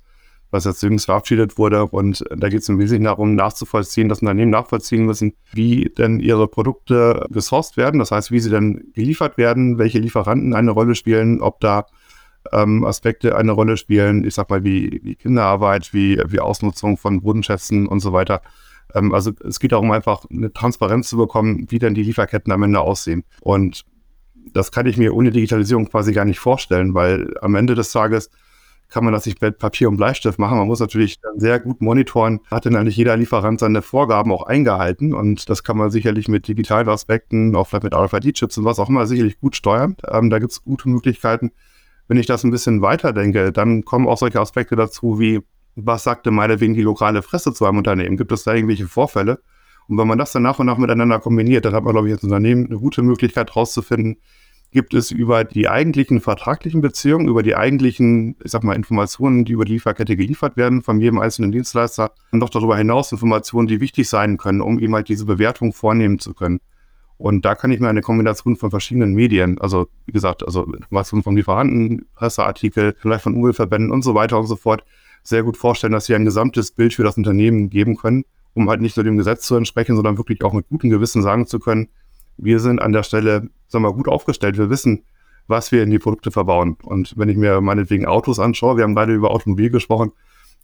was 0.51 0.65
jetzt 0.65 0.83
jüngst 0.83 1.07
verabschiedet 1.07 1.59
wurde. 1.59 1.87
Und 1.87 2.25
da 2.35 2.49
geht 2.49 2.63
es 2.63 2.69
im 2.69 2.79
Wesentlichen 2.79 3.05
darum, 3.05 3.35
nachzuvollziehen, 3.35 4.09
dass 4.09 4.23
Unternehmen 4.23 4.51
nachvollziehen 4.51 5.05
müssen, 5.05 5.35
wie 5.53 5.93
denn 5.99 6.21
ihre 6.21 6.49
Produkte 6.49 7.27
gesourced 7.29 7.77
werden, 7.77 7.99
das 7.99 8.13
heißt, 8.13 8.31
wie 8.31 8.41
sie 8.41 8.51
denn 8.51 8.93
geliefert 8.95 9.37
werden, 9.37 9.79
welche 9.79 9.99
Lieferanten 9.99 10.55
eine 10.55 10.71
Rolle 10.71 10.95
spielen, 10.95 11.43
ob 11.43 11.61
da 11.61 11.87
ähm, 12.53 12.85
Aspekte 12.85 13.37
eine 13.37 13.53
Rolle 13.53 13.77
spielen, 13.77 14.25
ich 14.25 14.35
sag 14.35 14.51
mal, 14.51 14.65
wie, 14.65 15.01
wie 15.03 15.15
Kinderarbeit, 15.15 15.93
wie, 15.93 16.21
wie 16.27 16.41
Ausnutzung 16.41 16.97
von 16.97 17.21
Bodenschätzen 17.21 17.87
und 17.87 18.01
so 18.01 18.13
weiter. 18.13 18.43
Ähm, 18.95 19.13
also 19.13 19.33
es 19.47 19.61
geht 19.61 19.73
darum, 19.73 19.91
einfach 19.91 20.25
eine 20.31 20.53
Transparenz 20.53 21.09
zu 21.09 21.17
bekommen, 21.17 21.67
wie 21.69 21.79
denn 21.79 21.95
die 21.95 22.03
Lieferketten 22.03 22.53
am 22.53 22.63
Ende 22.63 22.81
aussehen. 22.81 23.25
Und 23.41 23.85
das 24.53 24.73
kann 24.73 24.87
ich 24.87 24.97
mir 24.97 25.15
ohne 25.15 25.31
Digitalisierung 25.31 25.89
quasi 25.89 26.13
gar 26.13 26.25
nicht 26.25 26.39
vorstellen, 26.39 26.95
weil 26.95 27.35
am 27.41 27.55
Ende 27.55 27.75
des 27.75 27.93
Tages 27.93 28.31
kann 28.89 29.05
man 29.05 29.13
das 29.13 29.27
nicht 29.27 29.43
mit 29.43 29.59
Papier 29.59 29.89
und 29.89 29.97
Bleistift 29.97 30.39
machen. 30.39 30.59
Man 30.59 30.69
muss 30.69 30.81
natürlich 30.81 31.19
sehr 31.37 31.59
gut 31.59 31.81
monitoren, 31.81 32.41
hat 32.51 32.65
denn 32.65 32.77
eigentlich 32.77 32.97
jeder 32.97 33.17
Lieferant 33.17 33.61
seine 33.61 33.83
Vorgaben 33.83 34.31
auch 34.33 34.45
eingehalten 34.45 35.13
und 35.13 35.49
das 35.51 35.65
kann 35.65 35.77
man 35.77 35.91
sicherlich 35.91 36.29
mit 36.29 36.47
digitalen 36.47 36.89
Aspekten, 36.89 37.55
auch 37.57 37.67
vielleicht 37.67 37.85
mit 37.85 37.95
RFID-Chips 37.95 38.59
und 38.59 38.65
was 38.65 38.79
auch 38.79 38.89
immer 38.89 39.07
sicherlich 39.07 39.41
gut 39.41 39.57
steuern. 39.57 39.97
Ähm, 40.09 40.31
da 40.31 40.39
gibt 40.39 40.53
es 40.53 40.63
gute 40.63 40.89
Möglichkeiten. 40.89 41.51
Wenn 42.09 42.19
ich 42.19 42.27
das 42.27 42.45
ein 42.45 42.51
bisschen 42.51 42.83
weiterdenke, 42.83 43.53
dann 43.53 43.85
kommen 43.85 44.07
auch 44.07 44.19
solche 44.19 44.41
Aspekte 44.41 44.77
dazu 44.77 45.19
wie, 45.19 45.41
was 45.75 46.05
sagte 46.05 46.31
meinetwegen 46.31 46.75
die 46.75 46.83
lokale 46.83 47.23
Fresse 47.23 47.53
zu 47.53 47.67
einem 47.67 47.79
Unternehmen? 47.79 48.17
Gibt 48.17 48.33
es 48.33 48.45
da 48.45 48.55
irgendwelche 48.55 48.87
Vorfälle? 48.87 49.41
Und 49.89 49.99
wenn 49.99 50.09
man 50.09 50.19
das 50.19 50.33
dann 50.33 50.43
nach 50.43 50.59
und 50.59 50.67
nach 50.67 50.79
miteinander 50.79 51.21
kombiniert, 51.21 51.65
dann 51.65 51.75
hat 51.75 51.85
man, 51.85 51.93
glaube 51.93 52.09
ich, 52.09 52.15
als 52.15 52.25
Unternehmen 52.25 52.67
eine 52.67 52.79
gute 52.79 53.03
Möglichkeit 53.03 53.51
herauszufinden, 53.51 54.17
gibt 54.73 54.95
es 54.95 55.11
über 55.11 55.45
die 55.45 55.69
eigentlichen 55.69 56.21
vertraglichen 56.21 56.81
Beziehungen, 56.81 57.29
über 57.29 57.43
die 57.43 57.55
eigentlichen, 57.55 58.37
ich 58.43 58.51
sag 58.51 58.65
mal, 58.65 58.75
Informationen, 58.75 59.45
die 59.45 59.53
über 59.53 59.65
die 59.65 59.75
Lieferkette 59.75 60.17
geliefert 60.17 60.57
werden 60.57 60.83
von 60.83 61.01
jedem 61.01 61.19
einzelnen 61.19 61.53
Dienstleister, 61.53 62.13
noch 62.33 62.51
darüber 62.51 62.77
hinaus 62.77 63.13
Informationen, 63.13 63.69
die 63.69 63.81
wichtig 63.81 64.09
sein 64.09 64.39
können, 64.39 64.61
um 64.61 64.79
eben 64.79 64.95
halt 64.95 65.09
diese 65.09 65.25
Bewertung 65.25 65.73
vornehmen 65.73 66.19
zu 66.19 66.35
können. 66.35 66.61
Und 67.19 67.45
da 67.45 67.55
kann 67.55 67.71
ich 67.71 67.81
mir 67.81 67.89
eine 67.89 68.03
Kombination 68.03 68.57
von 68.57 68.71
verschiedenen 68.71 69.15
Medien, 69.15 69.59
also 69.59 69.89
wie 70.05 70.13
gesagt, 70.13 70.45
also 70.45 70.65
Informationen 70.65 71.23
von 71.23 71.37
Lieferanten, 71.37 72.07
Presseartikel, 72.15 72.95
vielleicht 72.99 73.23
von 73.23 73.35
Umweltverbänden 73.35 73.91
und 73.91 74.03
so 74.03 74.15
weiter 74.15 74.39
und 74.39 74.47
so 74.47 74.57
fort, 74.57 74.85
sehr 75.23 75.43
gut 75.43 75.57
vorstellen, 75.57 75.93
dass 75.93 76.07
sie 76.07 76.15
ein 76.15 76.25
gesamtes 76.25 76.73
Bild 76.73 76.95
für 76.95 77.03
das 77.03 77.17
Unternehmen 77.17 77.71
geben 77.71 77.97
können, 77.97 78.25
um 78.55 78.69
halt 78.69 78.81
nicht 78.81 78.97
nur 78.97 79.05
dem 79.05 79.17
Gesetz 79.17 79.47
zu 79.47 79.57
entsprechen, 79.57 79.97
sondern 79.97 80.19
wirklich 80.19 80.45
auch 80.45 80.53
mit 80.53 80.69
gutem 80.69 80.91
Gewissen 80.91 81.23
sagen 81.23 81.47
zu 81.47 81.59
können, 81.59 81.89
wir 82.39 82.61
sind 82.61 82.81
an 82.81 82.93
der 82.93 83.03
Stelle, 83.03 83.49
sagen 83.69 83.85
wir, 83.85 83.93
gut 83.93 84.09
aufgestellt. 84.09 84.59
Wir 84.59 84.71
wissen, 84.71 85.05
was 85.47 85.73
wir 85.73 85.83
in 85.83 85.91
die 85.91 85.99
Produkte 85.99 86.31
verbauen. 86.31 86.77
Und 86.83 87.15
wenn 87.17 87.29
ich 87.29 87.37
mir 87.37 87.61
meinetwegen 87.61 88.07
Autos 88.07 88.39
anschaue, 88.39 88.77
wir 88.77 88.85
haben 88.85 88.95
gerade 88.95 89.15
über 89.15 89.31
Automobil 89.31 89.71
gesprochen, 89.71 90.13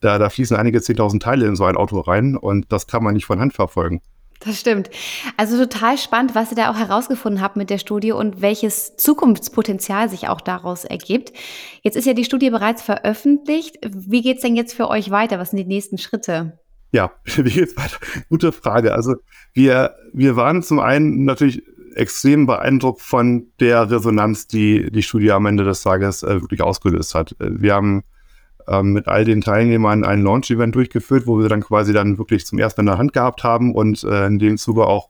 da, 0.01 0.19
da 0.19 0.29
fließen 0.29 0.57
einige 0.57 0.81
10.000 0.81 1.21
Teile 1.21 1.47
in 1.47 1.57
so 1.57 1.65
ein 1.65 1.77
Auto 1.77 2.01
rein 2.01 2.37
und 2.37 2.73
das 2.73 2.87
kann 2.87 3.05
man 3.05 3.15
nicht 3.15 3.25
von 3.25 3.39
Hand 3.39 3.55
verfolgen. 3.55 4.03
Das 4.45 4.59
stimmt. 4.59 4.91
Also 5.37 5.57
total 5.57 5.97
spannend, 5.99 6.35
was 6.35 6.51
ihr 6.51 6.57
da 6.57 6.71
auch 6.71 6.77
herausgefunden 6.77 7.41
habt 7.41 7.57
mit 7.57 7.71
der 7.71 7.79
Studie 7.79 8.13
und 8.13 8.41
welches 8.41 8.97
Zukunftspotenzial 8.97 10.09
sich 10.09 10.29
auch 10.29 10.41
daraus 10.41 10.85
ergibt. 10.85 11.33
Jetzt 11.83 11.97
ist 11.97 12.07
ja 12.07 12.15
die 12.15 12.25
Studie 12.25 12.51
bereits 12.51 12.83
veröffentlicht. 12.83 13.79
Wie 13.85 14.23
geht 14.23 14.37
es 14.37 14.43
denn 14.43 14.57
jetzt 14.57 14.75
für 14.75 14.89
euch 14.89 15.11
weiter? 15.11 15.39
Was 15.39 15.51
sind 15.51 15.59
die 15.59 15.65
nächsten 15.65 15.99
Schritte? 15.99 16.59
Ja, 16.91 17.13
wie 17.37 17.51
geht's 17.51 17.77
weiter? 17.77 17.99
Gute 18.29 18.51
Frage. 18.51 18.95
Also 18.95 19.15
wir, 19.53 19.95
wir 20.13 20.35
waren 20.35 20.63
zum 20.63 20.81
einen 20.81 21.25
natürlich 21.25 21.63
extrem 21.95 22.47
beeindruckt 22.47 23.01
von 23.01 23.47
der 23.61 23.91
Resonanz, 23.91 24.47
die 24.47 24.91
die 24.91 25.03
Studie 25.03 25.31
am 25.31 25.47
Ende 25.47 25.65
des 25.65 25.83
Tages 25.83 26.23
äh, 26.23 26.41
wirklich 26.41 26.63
ausgelöst 26.63 27.15
hat. 27.15 27.37
Wir 27.39 27.75
haben 27.75 28.03
ähm, 28.69 28.93
mit 28.93 29.09
all 29.09 29.25
den 29.25 29.41
Teilnehmern 29.41 30.05
ein 30.05 30.23
Launch-Event 30.23 30.75
durchgeführt, 30.75 31.27
wo 31.27 31.39
wir 31.39 31.49
dann 31.49 31.63
quasi 31.63 31.93
dann 31.93 32.19
wirklich 32.19 32.47
zum 32.47 32.59
ersten 32.59 32.81
Mal 32.81 32.83
in 32.83 32.95
der 32.95 32.99
Hand 32.99 33.13
gehabt 33.13 33.45
haben 33.45 33.75
und 33.75 34.05
äh, 34.05 34.27
in 34.27 34.39
dem 34.39 34.57
Zuge 34.59 34.87
auch 34.87 35.09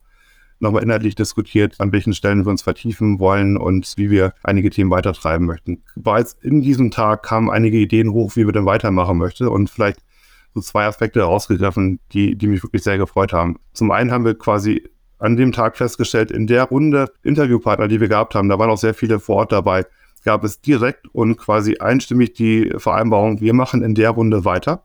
nochmal 0.63 0.83
inhaltlich 0.83 1.15
diskutiert, 1.15 1.75
an 1.79 1.93
welchen 1.93 2.15
Stellen 2.15 2.45
wir 2.45 2.51
uns 2.51 2.63
vertiefen 2.63 3.19
wollen 3.19 3.57
und 3.57 3.95
wie 3.97 4.11
wir 4.11 4.33
einige 4.45 4.71
Themen 4.71 4.91
weitertreiben 4.91 5.47
möchten. 5.47 5.83
Bereits 5.97 6.37
in 6.41 6.63
diesem 6.63 6.91
Tag 6.91 7.25
kamen 7.25 7.51
einige 7.51 7.79
Ideen 7.79 8.13
hoch, 8.13 8.37
wie 8.37 8.47
wir 8.47 8.53
denn 8.53 8.65
weitermachen 8.65 9.19
möchten 9.19 9.49
und 9.49 9.69
vielleicht 9.69 9.99
so 10.55 10.61
zwei 10.61 10.87
Aspekte 10.87 11.21
herausgegriffen, 11.21 11.99
die, 12.13 12.37
die 12.37 12.47
mich 12.47 12.63
wirklich 12.63 12.83
sehr 12.83 12.99
gefreut 12.99 13.33
haben. 13.33 13.59
Zum 13.73 13.91
einen 13.91 14.13
haben 14.13 14.25
wir 14.25 14.39
quasi 14.39 14.89
an 15.19 15.37
dem 15.37 15.53
Tag 15.53 15.77
festgestellt, 15.77 16.31
in 16.31 16.47
der 16.47 16.65
Runde 16.65 17.07
Interviewpartner, 17.23 17.89
die 17.89 18.01
wir 18.01 18.09
gehabt 18.09 18.35
haben, 18.35 18.49
da 18.49 18.59
waren 18.59 18.71
auch 18.71 18.79
sehr 18.79 18.95
viele 18.95 19.21
vor 19.21 19.37
Ort 19.37 19.53
dabei, 19.53 19.87
gab 20.23 20.45
es 20.45 20.61
direkt 20.61 21.09
und 21.09 21.37
quasi 21.37 21.79
einstimmig 21.79 22.35
die 22.35 22.73
Vereinbarung, 22.77 23.41
wir 23.41 23.55
machen 23.55 23.83
in 23.83 23.95
der 23.95 24.11
Runde 24.11 24.45
weiter. 24.45 24.85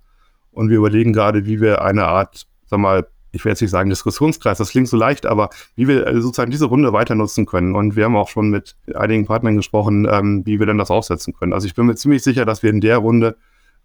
Und 0.52 0.69
wir 0.69 0.78
überlegen 0.78 1.13
gerade, 1.13 1.45
wie 1.45 1.62
wir 1.62 1.84
eine 1.84 2.06
Art, 2.06 2.47
sag 2.65 2.80
mal, 2.80 3.08
ich 3.32 3.45
will 3.45 3.52
jetzt 3.52 3.62
nicht 3.62 3.71
sagen 3.71 3.89
Diskussionskreis, 3.89 4.58
das 4.58 4.71
klingt 4.71 4.88
so 4.88 4.97
leicht, 4.97 5.26
aber 5.26 5.50
wie 5.76 5.88
wir 5.88 6.08
äh, 6.08 6.21
sozusagen 6.21 6.52
diese 6.52 6.65
Runde 6.65 6.93
weiter 6.93 7.13
nutzen 7.13 7.45
können. 7.45 7.76
Und 7.76 7.95
wir 7.95 8.06
haben 8.06 8.15
auch 8.15 8.30
schon 8.30 8.50
mit 8.50 8.76
einigen 8.95 9.26
Partnern 9.26 9.56
gesprochen, 9.56 10.08
ähm, 10.10 10.45
wie 10.45 10.60
wir 10.60 10.65
denn 10.65 10.78
das 10.78 10.89
aufsetzen 10.89 11.34
können. 11.34 11.54
Also 11.54 11.67
ich 11.67 11.76
bin 11.76 11.86
mir 11.86 11.95
ziemlich 11.95 12.23
sicher, 12.23 12.45
dass 12.45 12.63
wir 12.63 12.71
in 12.71 12.82
der 12.82 12.97
Runde 12.97 13.38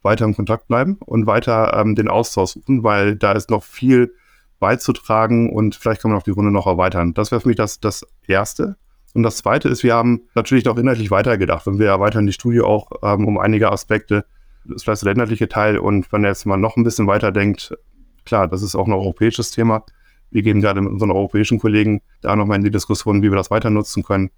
weiter 0.02 0.24
im 0.24 0.34
Kontakt 0.34 0.68
bleiben 0.68 0.96
und 1.00 1.26
weiter 1.26 1.76
ähm, 1.78 1.94
den 1.94 2.08
Austausch 2.08 2.52
suchen, 2.52 2.82
weil 2.82 3.16
da 3.16 3.32
ist 3.32 3.50
noch 3.50 3.62
viel 3.62 4.14
beizutragen 4.58 5.50
und 5.50 5.74
vielleicht 5.74 6.02
kann 6.02 6.10
man 6.10 6.18
auch 6.18 6.24
die 6.24 6.30
Runde 6.30 6.50
noch 6.50 6.66
erweitern. 6.66 7.14
Das 7.14 7.30
wäre 7.30 7.40
für 7.40 7.48
mich 7.48 7.56
das, 7.56 7.80
das 7.80 8.06
Erste. 8.26 8.76
Und 9.14 9.22
das 9.22 9.36
Zweite 9.36 9.68
ist, 9.68 9.82
wir 9.82 9.94
haben 9.94 10.22
natürlich 10.34 10.66
auch 10.68 10.78
inhaltlich 10.78 11.10
weitergedacht 11.10 11.66
und 11.66 11.78
wir 11.78 11.88
erweitern 11.88 12.26
die 12.26 12.32
Studie 12.32 12.62
auch 12.62 12.90
ähm, 13.02 13.26
um 13.26 13.38
einige 13.38 13.70
Aspekte. 13.70 14.24
Das 14.64 14.76
ist 14.76 14.84
vielleicht 14.84 15.04
der 15.04 15.12
inhaltliche 15.12 15.48
Teil 15.48 15.78
und 15.78 16.10
wenn 16.12 16.24
er 16.24 16.30
jetzt 16.30 16.46
mal 16.46 16.56
noch 16.56 16.76
ein 16.76 16.84
bisschen 16.84 17.06
weiter 17.06 17.32
denkt, 17.32 17.76
klar, 18.24 18.48
das 18.48 18.62
ist 18.62 18.74
auch 18.74 18.86
ein 18.86 18.92
europäisches 18.92 19.50
Thema. 19.50 19.84
Wir 20.30 20.42
gehen 20.42 20.60
gerade 20.60 20.80
mit 20.80 20.92
unseren 20.92 21.10
europäischen 21.10 21.58
Kollegen 21.58 22.00
da 22.22 22.34
nochmal 22.36 22.56
in 22.56 22.64
die 22.64 22.70
Diskussion, 22.70 23.22
wie 23.22 23.30
wir 23.30 23.36
das 23.36 23.50
weiter 23.50 23.70
nutzen 23.70 24.02
können. 24.02 24.30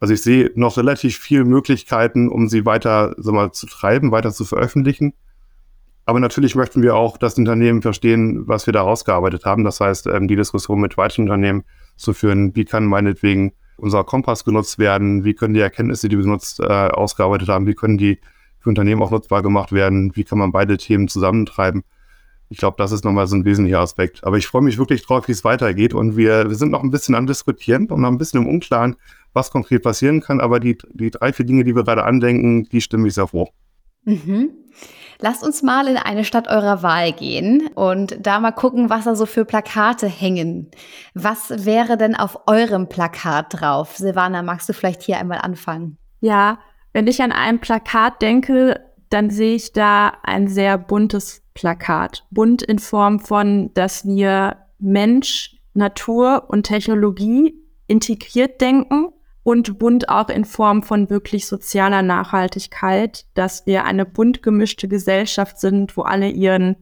Also 0.00 0.14
ich 0.14 0.22
sehe 0.22 0.50
noch 0.54 0.76
relativ 0.76 1.18
viele 1.18 1.44
Möglichkeiten, 1.44 2.28
um 2.28 2.48
sie 2.48 2.64
weiter 2.64 3.14
so 3.18 3.32
mal, 3.32 3.52
zu 3.52 3.66
treiben, 3.66 4.10
weiter 4.10 4.32
zu 4.32 4.44
veröffentlichen. 4.44 5.14
Aber 6.06 6.20
natürlich 6.20 6.54
möchten 6.54 6.82
wir 6.82 6.96
auch, 6.96 7.18
dass 7.18 7.36
Unternehmen 7.36 7.82
verstehen, 7.82 8.48
was 8.48 8.66
wir 8.66 8.72
da 8.72 8.82
rausgearbeitet 8.82 9.44
haben. 9.44 9.64
Das 9.64 9.80
heißt, 9.80 10.06
ähm, 10.06 10.26
die 10.26 10.36
Diskussion 10.36 10.80
mit 10.80 10.96
weiteren 10.96 11.24
Unternehmen 11.24 11.64
zu 11.96 12.14
führen, 12.14 12.56
wie 12.56 12.64
kann 12.64 12.86
meinetwegen 12.86 13.52
unser 13.78 14.04
Kompass 14.04 14.44
genutzt 14.44 14.78
werden, 14.78 15.24
wie 15.24 15.34
können 15.34 15.54
die 15.54 15.60
Erkenntnisse, 15.60 16.08
die 16.08 16.16
wir 16.16 16.24
benutzt, 16.24 16.60
äh, 16.60 16.64
ausgearbeitet 16.64 17.48
haben, 17.48 17.66
wie 17.66 17.74
können 17.74 17.98
die 17.98 18.18
für 18.58 18.68
Unternehmen 18.68 19.02
auch 19.02 19.10
nutzbar 19.10 19.42
gemacht 19.42 19.72
werden, 19.72 20.14
wie 20.14 20.24
kann 20.24 20.38
man 20.38 20.52
beide 20.52 20.76
Themen 20.76 21.08
zusammentreiben. 21.08 21.84
Ich 22.50 22.58
glaube, 22.58 22.76
das 22.78 22.92
ist 22.92 23.04
nochmal 23.04 23.26
so 23.26 23.36
ein 23.36 23.44
wesentlicher 23.44 23.80
Aspekt. 23.80 24.24
Aber 24.24 24.38
ich 24.38 24.46
freue 24.46 24.62
mich 24.62 24.78
wirklich 24.78 25.04
drauf, 25.04 25.28
wie 25.28 25.32
es 25.32 25.44
weitergeht. 25.44 25.92
Und 25.92 26.16
wir, 26.16 26.48
wir 26.48 26.56
sind 26.56 26.70
noch 26.70 26.82
ein 26.82 26.90
bisschen 26.90 27.14
am 27.14 27.26
Diskutieren 27.26 27.86
und 27.86 28.00
noch 28.00 28.08
ein 28.08 28.16
bisschen 28.16 28.42
im 28.42 28.48
Unklaren, 28.48 28.96
was 29.34 29.50
konkret 29.50 29.82
passieren 29.82 30.20
kann. 30.20 30.40
Aber 30.40 30.58
die, 30.58 30.78
die 30.92 31.10
drei, 31.10 31.32
vier 31.32 31.44
Dinge, 31.44 31.64
die 31.64 31.76
wir 31.76 31.84
gerade 31.84 32.04
andenken, 32.04 32.64
die 32.64 32.80
stimmen 32.80 33.02
mich 33.02 33.14
sehr 33.14 33.26
froh. 33.26 33.50
Mhm. 34.04 34.50
Lasst 35.20 35.42
uns 35.42 35.62
mal 35.62 35.88
in 35.88 35.96
eine 35.96 36.24
Stadt 36.24 36.46
eurer 36.46 36.82
Wahl 36.84 37.12
gehen 37.12 37.68
und 37.74 38.24
da 38.24 38.38
mal 38.38 38.52
gucken, 38.52 38.88
was 38.88 39.04
da 39.04 39.16
so 39.16 39.26
für 39.26 39.44
Plakate 39.44 40.06
hängen. 40.06 40.70
Was 41.14 41.64
wäre 41.64 41.96
denn 41.96 42.14
auf 42.14 42.46
eurem 42.46 42.88
Plakat 42.88 43.60
drauf? 43.60 43.96
Silvana, 43.96 44.42
magst 44.42 44.68
du 44.68 44.72
vielleicht 44.72 45.02
hier 45.02 45.18
einmal 45.18 45.38
anfangen? 45.38 45.98
Ja, 46.20 46.60
wenn 46.92 47.08
ich 47.08 47.20
an 47.20 47.32
ein 47.32 47.60
Plakat 47.60 48.22
denke, 48.22 48.80
dann 49.10 49.30
sehe 49.30 49.56
ich 49.56 49.72
da 49.72 50.12
ein 50.22 50.46
sehr 50.46 50.78
buntes 50.78 51.42
Plakat. 51.52 52.24
Bunt 52.30 52.62
in 52.62 52.78
Form 52.78 53.18
von, 53.18 53.72
dass 53.74 54.06
wir 54.06 54.56
Mensch, 54.78 55.56
Natur 55.74 56.44
und 56.48 56.62
Technologie 56.62 57.54
integriert 57.88 58.60
denken 58.60 59.08
und 59.48 59.78
bunt 59.78 60.10
auch 60.10 60.28
in 60.28 60.44
Form 60.44 60.82
von 60.82 61.08
wirklich 61.08 61.46
sozialer 61.46 62.02
Nachhaltigkeit, 62.02 63.24
dass 63.32 63.64
wir 63.64 63.86
eine 63.86 64.04
bunt 64.04 64.42
gemischte 64.42 64.88
Gesellschaft 64.88 65.58
sind, 65.58 65.96
wo 65.96 66.02
alle 66.02 66.28
ihren, 66.28 66.76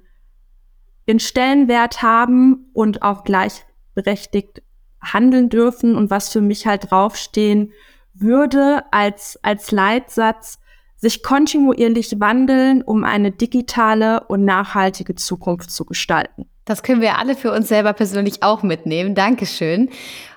ihren 1.06 1.20
Stellenwert 1.20 2.02
haben 2.02 2.68
und 2.72 3.02
auch 3.02 3.22
gleichberechtigt 3.22 4.64
handeln 5.00 5.48
dürfen 5.48 5.94
und 5.94 6.10
was 6.10 6.32
für 6.32 6.40
mich 6.40 6.66
halt 6.66 6.90
draufstehen 6.90 7.72
würde 8.14 8.82
als, 8.90 9.38
als 9.42 9.70
Leitsatz, 9.70 10.58
sich 10.96 11.22
kontinuierlich 11.22 12.18
wandeln, 12.18 12.82
um 12.82 13.04
eine 13.04 13.30
digitale 13.30 14.24
und 14.24 14.44
nachhaltige 14.44 15.14
Zukunft 15.14 15.70
zu 15.70 15.84
gestalten. 15.84 16.46
Das 16.64 16.82
können 16.82 17.00
wir 17.00 17.16
alle 17.16 17.36
für 17.36 17.52
uns 17.52 17.68
selber 17.68 17.92
persönlich 17.92 18.42
auch 18.42 18.64
mitnehmen. 18.64 19.14
Dankeschön. 19.14 19.88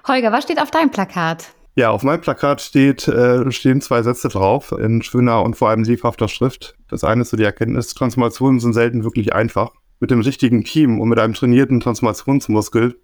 Holger, 0.08 0.32
was 0.32 0.44
steht 0.44 0.62
auf 0.62 0.70
deinem 0.70 0.92
Plakat? 0.92 1.56
Ja, 1.80 1.92
auf 1.92 2.04
meinem 2.04 2.20
Plakat 2.20 2.60
steht, 2.60 3.08
äh, 3.08 3.50
stehen 3.54 3.80
zwei 3.80 4.04
Sätze 4.04 4.28
drauf 4.28 4.74
in 4.74 5.02
schöner 5.02 5.44
und 5.44 5.56
vor 5.56 5.70
allem 5.70 5.84
lebhafter 5.84 6.28
Schrift. 6.28 6.76
Das 6.89 7.06
eine 7.06 7.22
ist 7.22 7.30
so 7.30 7.38
die 7.38 7.46
Erkenntnis, 7.46 7.94
Transformationen 7.94 8.60
sind 8.60 8.74
selten 8.74 9.06
wirklich 9.06 9.32
einfach. 9.32 9.72
Mit 10.02 10.12
dem 10.12 10.20
richtigen 10.20 10.65
Team 10.65 11.00
und 11.00 11.08
mit 11.08 11.20
einem 11.20 11.36
trainierten 11.36 11.80
Transformationsmuskel 11.80 13.00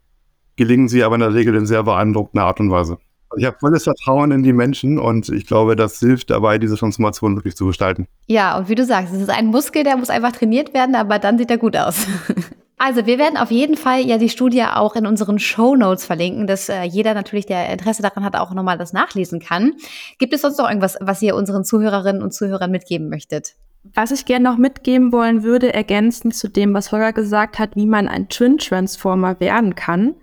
gelingen 0.58 0.90
sie 0.90 1.06
aber 1.06 1.16
in 1.16 1.22
der 1.22 1.34
Regel 1.34 1.56
in 1.56 1.66
sehr 1.66 1.84
beeindruckender 1.84 2.44
Art 2.44 2.60
und 2.60 2.70
Weise. 2.70 2.98
Also 3.30 3.40
ich 3.40 3.46
habe 3.46 3.56
volles 3.62 3.86
Vertrauen 3.86 4.32
in 4.32 4.44
die 4.44 4.52
Menschen 4.52 5.00
und 5.00 5.30
ich 5.30 5.46
glaube, 5.46 5.78
das 5.78 5.98
hilft 6.02 6.30
dabei, 6.30 6.58
diese 6.58 6.76
Transformation 6.76 7.38
wirklich 7.38 7.56
zu 7.56 7.68
gestalten. 7.68 8.10
Ja, 8.28 8.58
und 8.58 8.68
wie 8.68 8.76
du 8.76 8.84
sagst, 8.84 9.14
es 9.14 9.22
ist 9.22 9.30
ein 9.30 9.46
Muskel, 9.46 9.86
der 9.86 9.96
muss 9.96 10.10
einfach 10.10 10.34
trainiert 10.34 10.74
werden, 10.74 10.96
aber 10.96 11.18
dann 11.18 11.38
sieht 11.38 11.50
er 11.50 11.60
gut 11.60 11.78
aus. 11.78 12.08
Also 12.78 13.06
wir 13.06 13.18
werden 13.18 13.38
auf 13.38 13.52
jeden 13.52 13.78
Fall 13.78 14.02
ja 14.02 14.18
die 14.18 14.30
Studie 14.30 14.64
auch 14.64 14.96
in 14.96 15.06
unseren 15.06 15.40
Show 15.40 15.76
Notes 15.76 16.06
verlinken, 16.06 16.46
dass 16.46 16.68
äh, 16.68 16.84
jeder 16.84 17.14
natürlich, 17.14 17.46
der 17.46 17.70
Interesse 17.70 18.02
daran 18.02 18.26
hat, 18.26 18.36
auch 18.36 18.54
nochmal 18.54 18.78
das 18.78 18.92
nachlesen 18.92 19.40
kann. 19.40 19.74
Gibt 20.20 20.34
es 20.34 20.42
sonst 20.42 20.58
noch 20.58 20.68
irgendwas, 20.68 20.98
was 21.00 21.22
ihr 21.22 21.36
unseren 21.36 21.64
Zuhörerinnen 21.64 22.22
und 22.22 22.34
Zuhörern 22.34 22.72
mitgeben 22.72 23.08
möchtet? 23.10 23.56
Was 23.94 24.12
ich 24.12 24.26
gerne 24.26 24.44
noch 24.44 24.58
mitgeben 24.58 25.12
wollen 25.14 25.44
würde, 25.44 25.74
ergänzend 25.74 26.36
zu 26.36 26.50
dem, 26.50 26.74
was 26.74 26.92
Holger 26.92 27.14
gesagt 27.14 27.60
hat, 27.60 27.76
wie 27.76 27.86
man 27.86 28.08
ein 28.08 28.28
Twin 28.30 28.58
Transformer 28.58 29.40
werden 29.40 29.76
kann. 29.76 30.16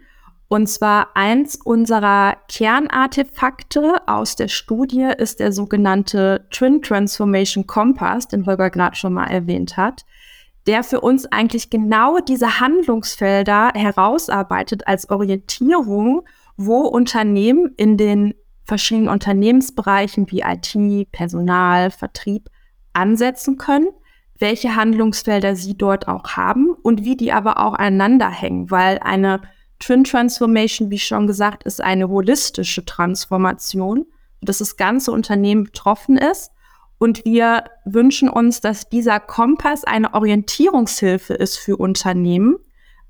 Und 0.48 0.66
zwar 0.66 1.16
eins 1.16 1.56
unserer 1.64 2.36
Kernartefakte 2.48 4.06
aus 4.06 4.36
der 4.36 4.48
Studie 4.48 5.08
ist 5.16 5.40
der 5.40 5.52
sogenannte 5.52 6.46
Twin 6.50 6.82
Transformation 6.82 7.66
Compass, 7.66 8.28
den 8.28 8.44
Holger 8.44 8.68
gerade 8.68 8.96
schon 8.96 9.14
mal 9.14 9.28
erwähnt 9.28 9.78
hat, 9.78 10.04
der 10.66 10.84
für 10.84 11.00
uns 11.00 11.26
eigentlich 11.26 11.70
genau 11.70 12.18
diese 12.18 12.60
Handlungsfelder 12.60 13.72
herausarbeitet 13.74 14.86
als 14.86 15.10
Orientierung, 15.10 16.22
wo 16.56 16.82
Unternehmen 16.82 17.72
in 17.76 17.96
den 17.96 18.34
verschiedenen 18.64 19.08
Unternehmensbereichen 19.08 20.30
wie 20.30 20.42
IT, 20.42 21.10
Personal, 21.10 21.90
Vertrieb 21.90 22.48
ansetzen 22.92 23.58
können, 23.58 23.88
welche 24.38 24.76
Handlungsfelder 24.76 25.56
sie 25.56 25.76
dort 25.76 26.08
auch 26.08 26.36
haben 26.36 26.70
und 26.82 27.04
wie 27.04 27.16
die 27.16 27.32
aber 27.32 27.58
auch 27.58 27.74
aneinander 27.74 28.30
hängen, 28.30 28.70
weil 28.70 28.98
eine 28.98 29.40
Twin 29.78 30.04
Transformation, 30.04 30.90
wie 30.90 30.98
schon 30.98 31.26
gesagt, 31.26 31.64
ist 31.64 31.80
eine 31.80 32.08
holistische 32.08 32.84
Transformation, 32.84 34.06
dass 34.40 34.58
das 34.58 34.76
ganze 34.76 35.10
Unternehmen 35.10 35.64
betroffen 35.64 36.16
ist. 36.16 36.51
Und 37.02 37.24
wir 37.24 37.64
wünschen 37.84 38.28
uns, 38.28 38.60
dass 38.60 38.88
dieser 38.88 39.18
Kompass 39.18 39.82
eine 39.82 40.14
Orientierungshilfe 40.14 41.34
ist 41.34 41.58
für 41.58 41.76
Unternehmen, 41.76 42.58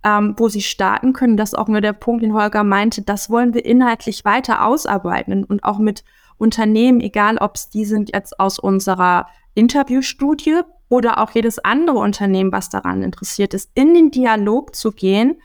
ähm, 0.02 0.34
wo 0.38 0.48
sie 0.48 0.62
starten 0.62 1.12
können. 1.12 1.36
Das 1.36 1.50
ist 1.50 1.58
auch 1.58 1.68
nur 1.68 1.82
der 1.82 1.92
Punkt, 1.92 2.22
den 2.22 2.32
Holger 2.32 2.64
meinte. 2.64 3.02
Das 3.02 3.28
wollen 3.28 3.52
wir 3.52 3.66
inhaltlich 3.66 4.24
weiter 4.24 4.64
ausarbeiten 4.64 5.44
und 5.44 5.62
auch 5.62 5.78
mit 5.78 6.04
Unternehmen, 6.38 7.02
egal 7.02 7.36
ob 7.36 7.56
es 7.56 7.68
die 7.68 7.84
sind 7.84 8.14
jetzt 8.14 8.40
aus 8.40 8.58
unserer 8.58 9.26
Interviewstudie 9.52 10.60
oder 10.88 11.18
auch 11.18 11.32
jedes 11.32 11.58
andere 11.58 11.98
Unternehmen, 11.98 12.50
was 12.50 12.70
daran 12.70 13.02
interessiert 13.02 13.52
ist, 13.52 13.72
in 13.74 13.92
den 13.92 14.10
Dialog 14.10 14.74
zu 14.74 14.92
gehen 14.92 15.36